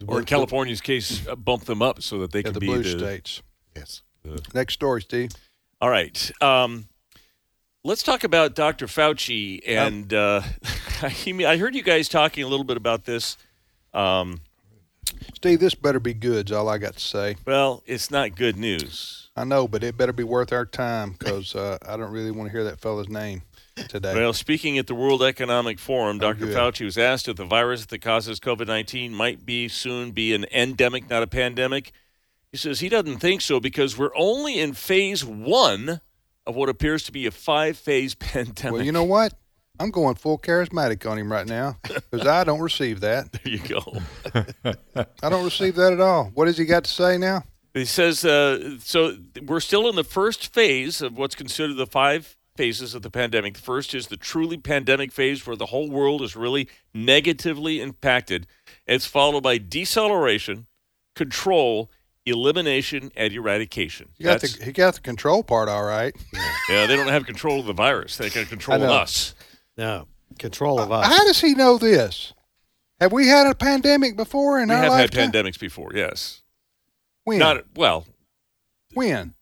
in 0.00 0.06
blue- 0.06 0.24
California's 0.24 0.80
case, 0.80 1.26
uh, 1.26 1.36
bump 1.36 1.64
them 1.64 1.82
up 1.82 2.02
so 2.02 2.18
that 2.20 2.32
they 2.32 2.40
yeah, 2.40 2.44
can 2.44 2.54
the 2.54 2.60
be 2.60 2.66
blue 2.66 2.82
the, 2.82 2.98
states. 2.98 3.42
Yes. 3.76 4.02
Next 4.54 4.74
story, 4.74 5.02
Steve. 5.02 5.30
All 5.80 5.88
right. 5.90 6.30
Um, 6.42 6.88
let's 7.84 8.02
talk 8.02 8.24
about 8.24 8.54
Dr. 8.54 8.86
Fauci 8.86 9.60
and 9.66 10.12
uh, 10.12 10.42
I 11.02 11.14
I 11.46 11.56
heard 11.56 11.74
you 11.74 11.82
guys 11.82 12.08
talking 12.08 12.44
a 12.44 12.48
little 12.48 12.64
bit 12.64 12.76
about 12.76 13.04
this. 13.04 13.36
Um, 13.94 14.42
Steve, 15.34 15.60
this 15.60 15.74
better 15.74 16.00
be 16.00 16.14
good. 16.14 16.50
Is 16.50 16.52
all 16.56 16.68
I 16.68 16.78
got 16.78 16.94
to 16.94 17.00
say. 17.00 17.36
well, 17.46 17.82
it's 17.86 18.10
not 18.10 18.36
good 18.36 18.56
news. 18.56 19.30
I 19.36 19.44
know, 19.44 19.66
but 19.66 19.82
it 19.82 19.96
better 19.96 20.12
be 20.12 20.24
worth 20.24 20.52
our 20.52 20.66
time 20.66 21.12
because 21.18 21.54
uh, 21.54 21.78
I 21.86 21.96
don't 21.96 22.12
really 22.12 22.30
want 22.30 22.48
to 22.48 22.52
hear 22.52 22.64
that 22.64 22.78
fella's 22.80 23.08
name 23.08 23.42
today. 23.88 24.14
Well, 24.14 24.32
speaking 24.32 24.78
at 24.78 24.86
the 24.86 24.94
World 24.94 25.22
Economic 25.22 25.78
Forum, 25.78 26.16
Oh, 26.16 26.32
Dr. 26.32 26.46
good. 26.46 26.56
Fauci 26.56 26.84
was 26.84 26.98
asked 26.98 27.28
if 27.28 27.36
the 27.36 27.44
virus 27.44 27.86
that 27.86 27.98
causes 28.00 28.40
COVID 28.40 28.66
19 28.66 29.14
might 29.14 29.44
be 29.46 29.68
soon 29.68 30.10
be 30.12 30.34
an 30.34 30.44
endemic, 30.52 31.08
not 31.10 31.22
a 31.22 31.26
pandemic. 31.26 31.92
He 32.52 32.58
says 32.58 32.80
he 32.80 32.88
doesn't 32.88 33.18
think 33.18 33.40
so 33.42 33.60
because 33.60 33.96
we're 33.96 34.14
only 34.16 34.58
in 34.58 34.72
phase 34.74 35.24
one 35.24 36.00
of 36.46 36.56
what 36.56 36.68
appears 36.68 37.04
to 37.04 37.12
be 37.12 37.26
a 37.26 37.30
five 37.30 37.76
phase 37.76 38.14
pandemic. 38.16 38.72
well, 38.72 38.82
you 38.84 38.92
know 38.92 39.04
what? 39.04 39.34
I'm 39.78 39.90
going 39.90 40.14
full 40.16 40.38
charismatic 40.38 41.10
on 41.10 41.16
him 41.16 41.32
right 41.32 41.46
now 41.46 41.78
because 42.10 42.26
I 42.26 42.44
don't 42.44 42.60
receive 42.60 43.00
that. 43.00 43.32
there 43.32 43.52
you 43.52 43.60
go. 43.60 43.96
I 45.22 45.30
don't 45.30 45.44
receive 45.44 45.76
that 45.76 45.92
at 45.94 46.00
all. 46.00 46.30
What 46.34 46.48
has 46.48 46.58
he 46.58 46.64
got 46.66 46.84
to 46.84 46.90
say 46.90 47.16
now? 47.16 47.44
He 47.72 47.84
says, 47.84 48.24
uh, 48.24 48.78
so 48.80 49.16
we're 49.46 49.60
still 49.60 49.88
in 49.88 49.94
the 49.96 50.04
first 50.04 50.52
phase 50.52 51.00
of 51.00 51.16
what's 51.16 51.34
considered 51.36 51.74
the 51.76 51.86
five 51.86 52.36
phases 52.60 52.94
of 52.94 53.00
the 53.00 53.10
pandemic. 53.10 53.54
The 53.54 53.60
first 53.62 53.94
is 53.94 54.08
the 54.08 54.18
truly 54.18 54.58
pandemic 54.58 55.12
phase 55.12 55.46
where 55.46 55.56
the 55.56 55.66
whole 55.66 55.88
world 55.88 56.20
is 56.20 56.36
really 56.36 56.68
negatively 56.92 57.80
impacted. 57.80 58.46
It's 58.86 59.06
followed 59.06 59.42
by 59.42 59.56
deceleration, 59.56 60.66
control, 61.16 61.90
elimination, 62.26 63.12
and 63.16 63.32
eradication. 63.32 64.10
He 64.18 64.24
got 64.24 64.42
That's- 64.42 64.58
the 64.58 64.64
he 64.66 64.72
got 64.72 64.94
the 64.94 65.00
control 65.00 65.42
part 65.42 65.70
all 65.70 65.84
right. 65.84 66.14
yeah, 66.68 66.86
they 66.86 66.96
don't 66.96 67.08
have 67.08 67.24
control 67.24 67.60
of 67.60 67.66
the 67.66 67.72
virus. 67.72 68.18
They 68.18 68.28
can 68.28 68.44
control 68.44 68.74
I 68.78 68.84
of 68.84 68.90
know. 68.90 68.94
us. 68.96 69.34
No, 69.78 70.06
control 70.38 70.78
of 70.80 70.92
us. 70.92 71.06
How 71.06 71.24
does 71.24 71.40
he 71.40 71.54
know 71.54 71.78
this? 71.78 72.34
Have 73.00 73.10
we 73.12 73.28
had 73.28 73.46
a 73.46 73.54
pandemic 73.54 74.18
before 74.18 74.60
in 74.60 74.68
We 74.68 74.74
our 74.74 74.82
have 74.82 74.92
had 74.92 75.12
pandemics 75.12 75.58
before, 75.58 75.92
yes. 75.94 76.42
when? 77.24 77.38
Not 77.38 77.64
well, 77.74 78.04
when? 78.92 79.32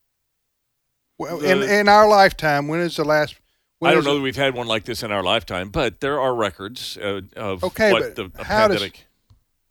Well, 1.19 1.39
The- 1.39 1.51
in 1.51 1.63
in 1.63 1.89
our 1.89 2.09
lifetime, 2.09 2.69
when 2.69 2.81
is 2.81 2.97
the 2.97 3.05
last? 3.05 3.35
when 3.81 3.91
I 3.91 3.95
don't 3.95 4.05
know 4.05 4.13
it- 4.13 4.15
that 4.17 4.21
we've 4.23 4.37
had 4.37 4.55
one 4.55 4.67
like 4.67 4.85
this 4.85 5.03
in 5.03 5.13
our 5.13 5.23
lifetime, 5.23 5.71
but 5.71 6.01
there 6.01 6.21
are 6.21 6.35
records 6.35 6.97
uh, 6.99 7.21
of 7.37 7.63
Okay, 7.65 7.93
what 7.93 8.15
the 8.17 8.31
how 8.43 8.69
does- 8.69 8.79
pandemic. 8.79 9.05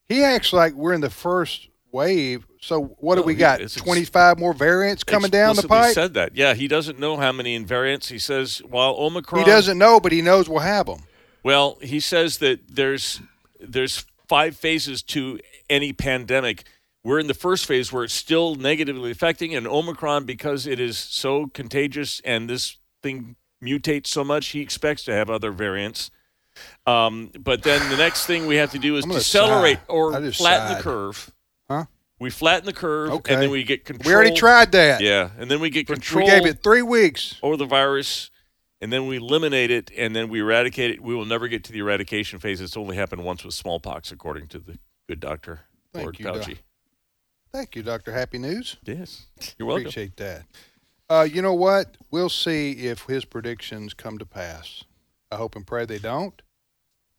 He 0.10 0.24
acts 0.24 0.54
like 0.54 0.74
we're 0.74 0.94
in 0.94 1.02
the 1.02 1.10
first 1.10 1.68
wave. 1.92 2.46
So 2.62 2.96
what 3.00 3.16
do 3.16 3.24
we 3.24 3.34
he- 3.34 3.40
got? 3.40 3.60
Twenty 3.76 4.06
five 4.06 4.40
more 4.40 4.54
variants 4.54 5.04
coming 5.04 5.30
down 5.32 5.56
the 5.58 5.68
pipe. 5.68 5.94
Said 5.94 6.14
that, 6.14 6.36
yeah. 6.36 6.54
He 6.54 6.68
doesn't 6.68 7.00
know 7.00 7.18
how 7.18 7.32
many 7.34 7.58
invariants. 7.60 8.08
He 8.08 8.20
says 8.20 8.60
while 8.60 8.96
Omicron. 8.98 9.44
He 9.44 9.50
doesn't 9.50 9.78
know, 9.78 10.00
but 10.00 10.12
he 10.12 10.22
knows 10.22 10.48
we'll 10.50 10.60
have 10.60 10.86
them. 10.86 11.04
Well, 11.44 11.78
he 11.82 12.00
says 12.00 12.38
that 12.38 12.60
there's 12.70 13.20
there's 13.60 14.06
five 14.28 14.56
phases 14.58 15.02
to 15.04 15.40
any 15.70 15.92
pandemic. 15.94 16.64
We're 17.08 17.20
in 17.20 17.28
the 17.28 17.34
first 17.34 17.65
phase 17.65 17.93
where 17.93 18.04
it's 18.04 18.13
still 18.13 18.56
negatively 18.56 19.12
affecting, 19.12 19.56
and 19.56 19.65
Omicron 19.65 20.26
because 20.26 20.67
it 20.67 20.78
is 20.78 20.98
so 20.98 21.48
contagious 21.48 22.20
and 22.26 22.50
this 22.50 22.76
thing 23.02 23.38
mutates 23.63 24.08
so 24.08 24.26
much, 24.26 24.48
he 24.48 24.60
expects 24.60 25.06
to 25.06 25.13
have 25.13 25.30
other 25.30 25.52
variants. 25.54 26.12
Um, 26.86 27.32
but 27.39 27.63
then 27.63 27.89
the 27.89 27.96
next 27.96 28.26
thing 28.26 28.46
we 28.46 28.58
have 28.58 28.72
to 28.72 28.78
do 28.78 28.98
is 28.98 29.06
decelerate 29.06 29.78
sigh. 29.78 29.84
or 29.88 30.32
flatten 30.34 30.76
the 30.76 30.84
curve. 30.84 31.32
Huh? 31.70 31.86
We 32.20 32.30
flatten 32.30 32.65
the 32.65 32.74
curve, 32.74 33.12
Okay. 33.12 33.36
and 33.36 33.41
then 33.41 33.52
we 33.52 33.63
get 33.63 33.86
control. 33.86 34.12
We 34.12 34.13
already 34.13 34.36
tried 34.36 34.74
that. 34.74 35.00
Yeah, 35.00 35.30
and 35.39 35.50
then 35.50 35.62
we 35.62 35.70
get 35.70 35.88
control. 35.88 36.26
We 36.26 36.30
gave 36.30 36.46
it 36.46 36.62
three 36.62 36.82
weeks. 36.82 37.39
over 37.41 37.56
the 37.56 37.65
virus, 37.65 38.32
and 38.82 38.91
then 38.91 39.08
we 39.08 39.15
eliminate 39.15 39.72
it, 39.72 39.91
and 39.96 40.13
then 40.13 40.28
we 40.28 40.41
eradicate 40.41 40.91
it. 40.91 41.02
We 41.02 41.15
will 41.15 41.24
never 41.24 41.48
get 41.48 41.63
to 41.63 41.72
the 41.72 41.80
eradication 41.80 42.39
phase. 42.39 42.60
It's 42.60 42.76
only 42.76 42.98
happened 42.98 43.24
once 43.24 43.46
with 43.46 43.54
smallpox, 43.54 44.12
according 44.12 44.50
to 44.50 44.60
the 44.60 44.78
good 45.08 45.22
doctor, 45.22 45.62
Thank 45.93 46.04
Lord 46.04 46.20
you, 46.20 46.26
Fauci. 46.26 46.56
Doc. 46.56 46.58
Thank 47.58 47.76
you, 47.76 47.82
Doctor 47.82 48.12
Happy 48.12 48.38
News. 48.38 48.78
Yes, 48.84 49.26
you're 49.58 49.67
welcome. 49.67 49.88
Appreciate 49.88 50.15
that. 50.17 50.43
Uh, 51.10 51.28
you 51.28 51.41
know 51.41 51.56
what? 51.56 51.98
We'll 52.12 52.30
see 52.30 52.74
if 52.74 53.06
his 53.06 53.26
predictions 53.26 53.96
come 53.96 54.20
to 54.20 54.28
pass. 54.28 54.84
I 55.32 55.38
hope 55.38 55.56
and 55.56 55.65
pray 55.65 55.86
they 55.86 55.98
don't. 55.98 56.39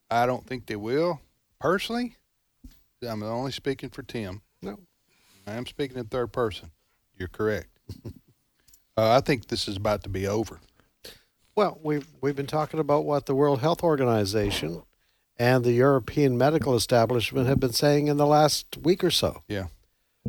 I 0.08 0.26
don't 0.26 0.46
think 0.46 0.66
they 0.66 0.76
will. 0.76 1.20
Personally, 1.58 2.14
I'm 3.02 3.24
only 3.24 3.50
speaking 3.50 3.90
for 3.90 4.04
Tim. 4.04 4.42
No. 4.62 4.78
I 5.44 5.54
am 5.54 5.66
speaking 5.66 5.98
in 5.98 6.04
third 6.04 6.32
person. 6.32 6.70
You're 7.18 7.26
correct. 7.26 7.76
uh, 8.96 9.10
I 9.16 9.20
think 9.20 9.48
this 9.48 9.66
is 9.66 9.76
about 9.76 10.04
to 10.04 10.08
be 10.08 10.28
over. 10.28 10.60
Well, 11.56 11.80
we've 11.82 12.06
we've 12.20 12.36
been 12.36 12.46
talking 12.46 12.78
about 12.78 13.04
what 13.04 13.26
the 13.26 13.34
World 13.34 13.58
Health 13.58 13.82
Organization 13.82 14.82
and 15.36 15.64
the 15.64 15.72
European 15.72 16.38
medical 16.38 16.76
establishment 16.76 17.48
have 17.48 17.58
been 17.58 17.72
saying 17.72 18.06
in 18.06 18.18
the 18.18 18.26
last 18.26 18.78
week 18.80 19.02
or 19.02 19.10
so. 19.10 19.42
Yeah. 19.48 19.66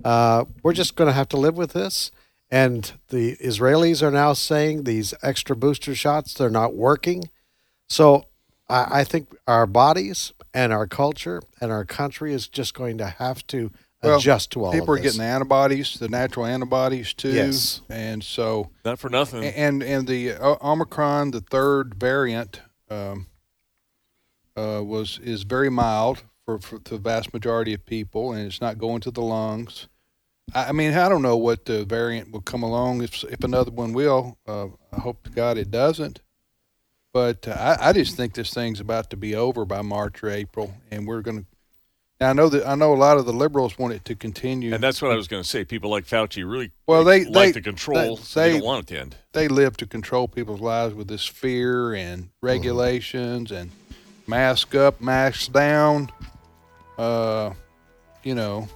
Uh, 0.03 0.45
we're 0.63 0.73
just 0.73 0.95
going 0.95 1.07
to 1.07 1.13
have 1.13 1.29
to 1.29 1.37
live 1.37 1.57
with 1.57 1.73
this. 1.73 2.11
And 2.51 2.91
the 3.09 3.35
Israelis 3.37 4.01
are 4.01 4.11
now 4.11 4.33
saying 4.33 4.83
these 4.83 5.13
extra 5.21 5.55
booster 5.55 5.93
shots 5.93 6.33
they're 6.33 6.49
not 6.49 6.73
working. 6.73 7.29
So 7.87 8.25
I, 8.67 9.01
I 9.01 9.03
think 9.03 9.35
our 9.47 9.67
bodies 9.67 10.33
and 10.53 10.73
our 10.73 10.87
culture 10.87 11.41
and 11.61 11.71
our 11.71 11.85
country 11.85 12.33
is 12.33 12.47
just 12.47 12.73
going 12.73 12.97
to 12.97 13.05
have 13.07 13.45
to 13.47 13.71
Well, 14.01 14.17
adjust 14.17 14.51
to 14.53 14.63
all 14.65 14.71
People 14.71 14.93
of 14.95 14.99
are 14.99 15.03
getting 15.03 15.19
the 15.19 15.25
antibodies, 15.25 15.99
the 15.99 16.09
natural 16.09 16.47
antibodies 16.47 17.13
too. 17.13 17.33
Yes. 17.33 17.81
And 17.87 18.23
so 18.23 18.71
Not 18.83 18.97
for 18.97 19.09
nothing. 19.11 19.43
and 19.43 19.83
and 19.83 20.07
the 20.07 20.31
uh, 20.33 20.55
Omicron, 20.61 21.31
the 21.31 21.41
third 21.41 21.93
variant, 21.95 22.61
um, 22.89 23.27
uh, 24.57 24.81
was 24.83 25.19
is 25.23 25.43
very 25.43 25.69
mild 25.69 26.23
for, 26.57 26.79
for 26.79 26.79
the 26.79 26.97
vast 26.97 27.33
majority 27.33 27.73
of 27.73 27.85
people, 27.85 28.31
and 28.31 28.45
it's 28.47 28.61
not 28.61 28.77
going 28.79 29.01
to 29.01 29.11
the 29.11 29.21
lungs. 29.21 29.87
I, 30.55 30.65
I 30.65 30.71
mean, 30.71 30.93
I 30.93 31.07
don't 31.09 31.21
know 31.21 31.37
what 31.37 31.65
the 31.65 31.85
variant 31.85 32.31
will 32.31 32.41
come 32.41 32.63
along 32.63 33.03
if 33.03 33.23
if 33.25 33.43
another 33.43 33.71
one 33.71 33.93
will. 33.93 34.37
Uh, 34.47 34.67
I 34.91 34.99
hope 35.01 35.23
to 35.23 35.29
God 35.29 35.57
it 35.57 35.69
doesn't. 35.69 36.21
But 37.13 37.47
uh, 37.47 37.51
I, 37.79 37.89
I 37.89 37.93
just 37.93 38.15
think 38.15 38.33
this 38.33 38.53
thing's 38.53 38.79
about 38.79 39.09
to 39.11 39.17
be 39.17 39.35
over 39.35 39.65
by 39.65 39.81
March 39.81 40.23
or 40.23 40.29
April, 40.29 40.73
and 40.91 41.07
we're 41.07 41.21
going 41.21 41.39
to. 41.41 41.45
Now 42.21 42.31
I 42.31 42.33
know 42.33 42.49
that 42.49 42.67
I 42.67 42.75
know 42.75 42.93
a 42.93 42.95
lot 42.97 43.17
of 43.17 43.25
the 43.25 43.31
liberals 43.33 43.77
want 43.77 43.93
it 43.93 44.03
to 44.05 44.15
continue. 44.15 44.73
and 44.73 44.83
that's 44.83 45.01
what 45.01 45.11
I 45.11 45.15
was 45.15 45.27
going 45.29 45.41
to 45.41 45.47
say. 45.47 45.63
People 45.63 45.89
like 45.89 46.05
Fauci 46.05 46.43
really 46.49 46.69
Well, 46.85 47.03
they- 47.05 47.23
like 47.23 47.33
they- 47.33 47.51
the 47.53 47.61
control. 47.61 48.17
they- 48.17 48.23
they, 48.41 48.51
they- 48.51 48.59
don't 48.59 48.65
want 48.67 48.83
it 48.91 48.93
to 48.93 48.99
end. 49.01 49.15
they 49.31 49.47
live 49.47 49.77
to 49.77 49.85
control 49.87 50.27
people's 50.27 50.59
lives 50.59 50.93
with 50.93 51.07
this 51.07 51.25
fear 51.25 51.93
and 51.93 52.29
regulations 52.41 53.51
and 53.51 53.71
mask 54.27 54.75
up, 54.75 54.99
mask 54.99 55.53
down. 55.53 56.09
Uh, 56.99 57.53
you 58.23 58.35
know. 58.35 58.67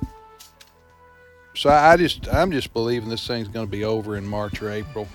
So 1.56 1.70
I 1.70 1.92
I 1.92 1.98
just 1.98 2.28
I'm 2.30 2.52
just 2.52 2.74
believing 2.74 3.10
this 3.10 3.28
thing's 3.28 3.50
going 3.50 3.66
to 3.66 3.72
be 3.72 3.84
over 3.84 4.16
in 4.16 4.26
March 4.26 4.62
or 4.62 4.72
April. 4.72 5.08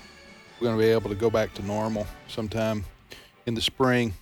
We're 0.59 0.67
going 0.67 0.77
to 0.77 0.83
be 0.83 0.89
able 0.89 1.09
to 1.09 1.15
go 1.15 1.29
back 1.29 1.53
to 1.55 1.65
normal 1.65 2.05
sometime 2.27 2.85
in 3.47 3.55
the 3.55 3.61
spring. 3.61 4.13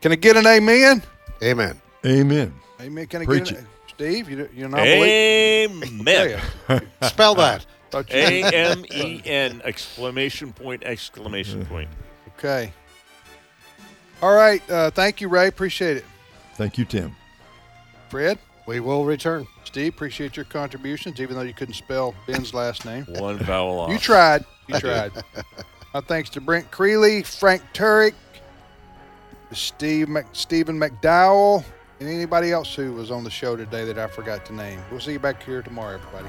Can 0.00 0.12
I 0.12 0.16
get 0.16 0.36
an 0.36 0.46
amen? 0.46 1.02
Amen. 1.42 1.80
Amen. 2.04 2.52
Amen. 2.80 3.06
Can 3.06 3.22
I 3.22 3.24
Preach 3.24 3.50
get 3.50 3.60
an 3.60 3.66
Steve? 3.86 4.28
You 4.28 4.48
you're 4.52 4.68
not 4.68 4.82
believing? 4.82 6.00
Amen. 6.00 6.42
Spell 7.02 7.34
that. 7.36 7.64
A 8.10 8.42
M 8.42 8.84
E 8.92 9.22
N 9.24 9.62
exclamation 9.64 10.52
point 10.52 10.82
exclamation 10.82 11.64
point. 11.66 11.88
Okay. 12.36 12.72
All 14.20 14.34
right. 14.34 14.68
Uh, 14.68 14.90
thank 14.90 15.20
you, 15.20 15.28
Ray. 15.28 15.46
Appreciate 15.46 15.98
it. 15.98 16.04
Thank 16.54 16.76
you, 16.76 16.84
Tim. 16.84 17.14
Fred. 18.14 18.38
We 18.66 18.78
will 18.78 19.04
return. 19.04 19.44
Steve, 19.64 19.92
appreciate 19.92 20.36
your 20.36 20.44
contributions, 20.44 21.20
even 21.20 21.34
though 21.34 21.42
you 21.42 21.52
couldn't 21.52 21.74
spell 21.74 22.14
Ben's 22.28 22.54
last 22.54 22.84
name. 22.84 23.04
One 23.08 23.38
vowel 23.38 23.80
off. 23.80 23.90
You 23.90 23.98
tried. 23.98 24.44
You 24.68 24.78
tried. 24.78 25.10
My 25.92 26.00
thanks 26.00 26.30
to 26.30 26.40
Brent 26.40 26.70
Creeley, 26.70 27.26
Frank 27.26 27.60
Turek, 27.72 28.14
Steve 29.50 30.08
Mc, 30.08 30.26
Stephen 30.30 30.78
McDowell, 30.78 31.64
and 31.98 32.08
anybody 32.08 32.52
else 32.52 32.72
who 32.72 32.92
was 32.92 33.10
on 33.10 33.24
the 33.24 33.30
show 33.30 33.56
today 33.56 33.84
that 33.84 33.98
I 33.98 34.06
forgot 34.06 34.46
to 34.46 34.54
name. 34.54 34.80
We'll 34.92 35.00
see 35.00 35.14
you 35.14 35.18
back 35.18 35.42
here 35.42 35.62
tomorrow, 35.62 35.98
everybody. 35.98 36.28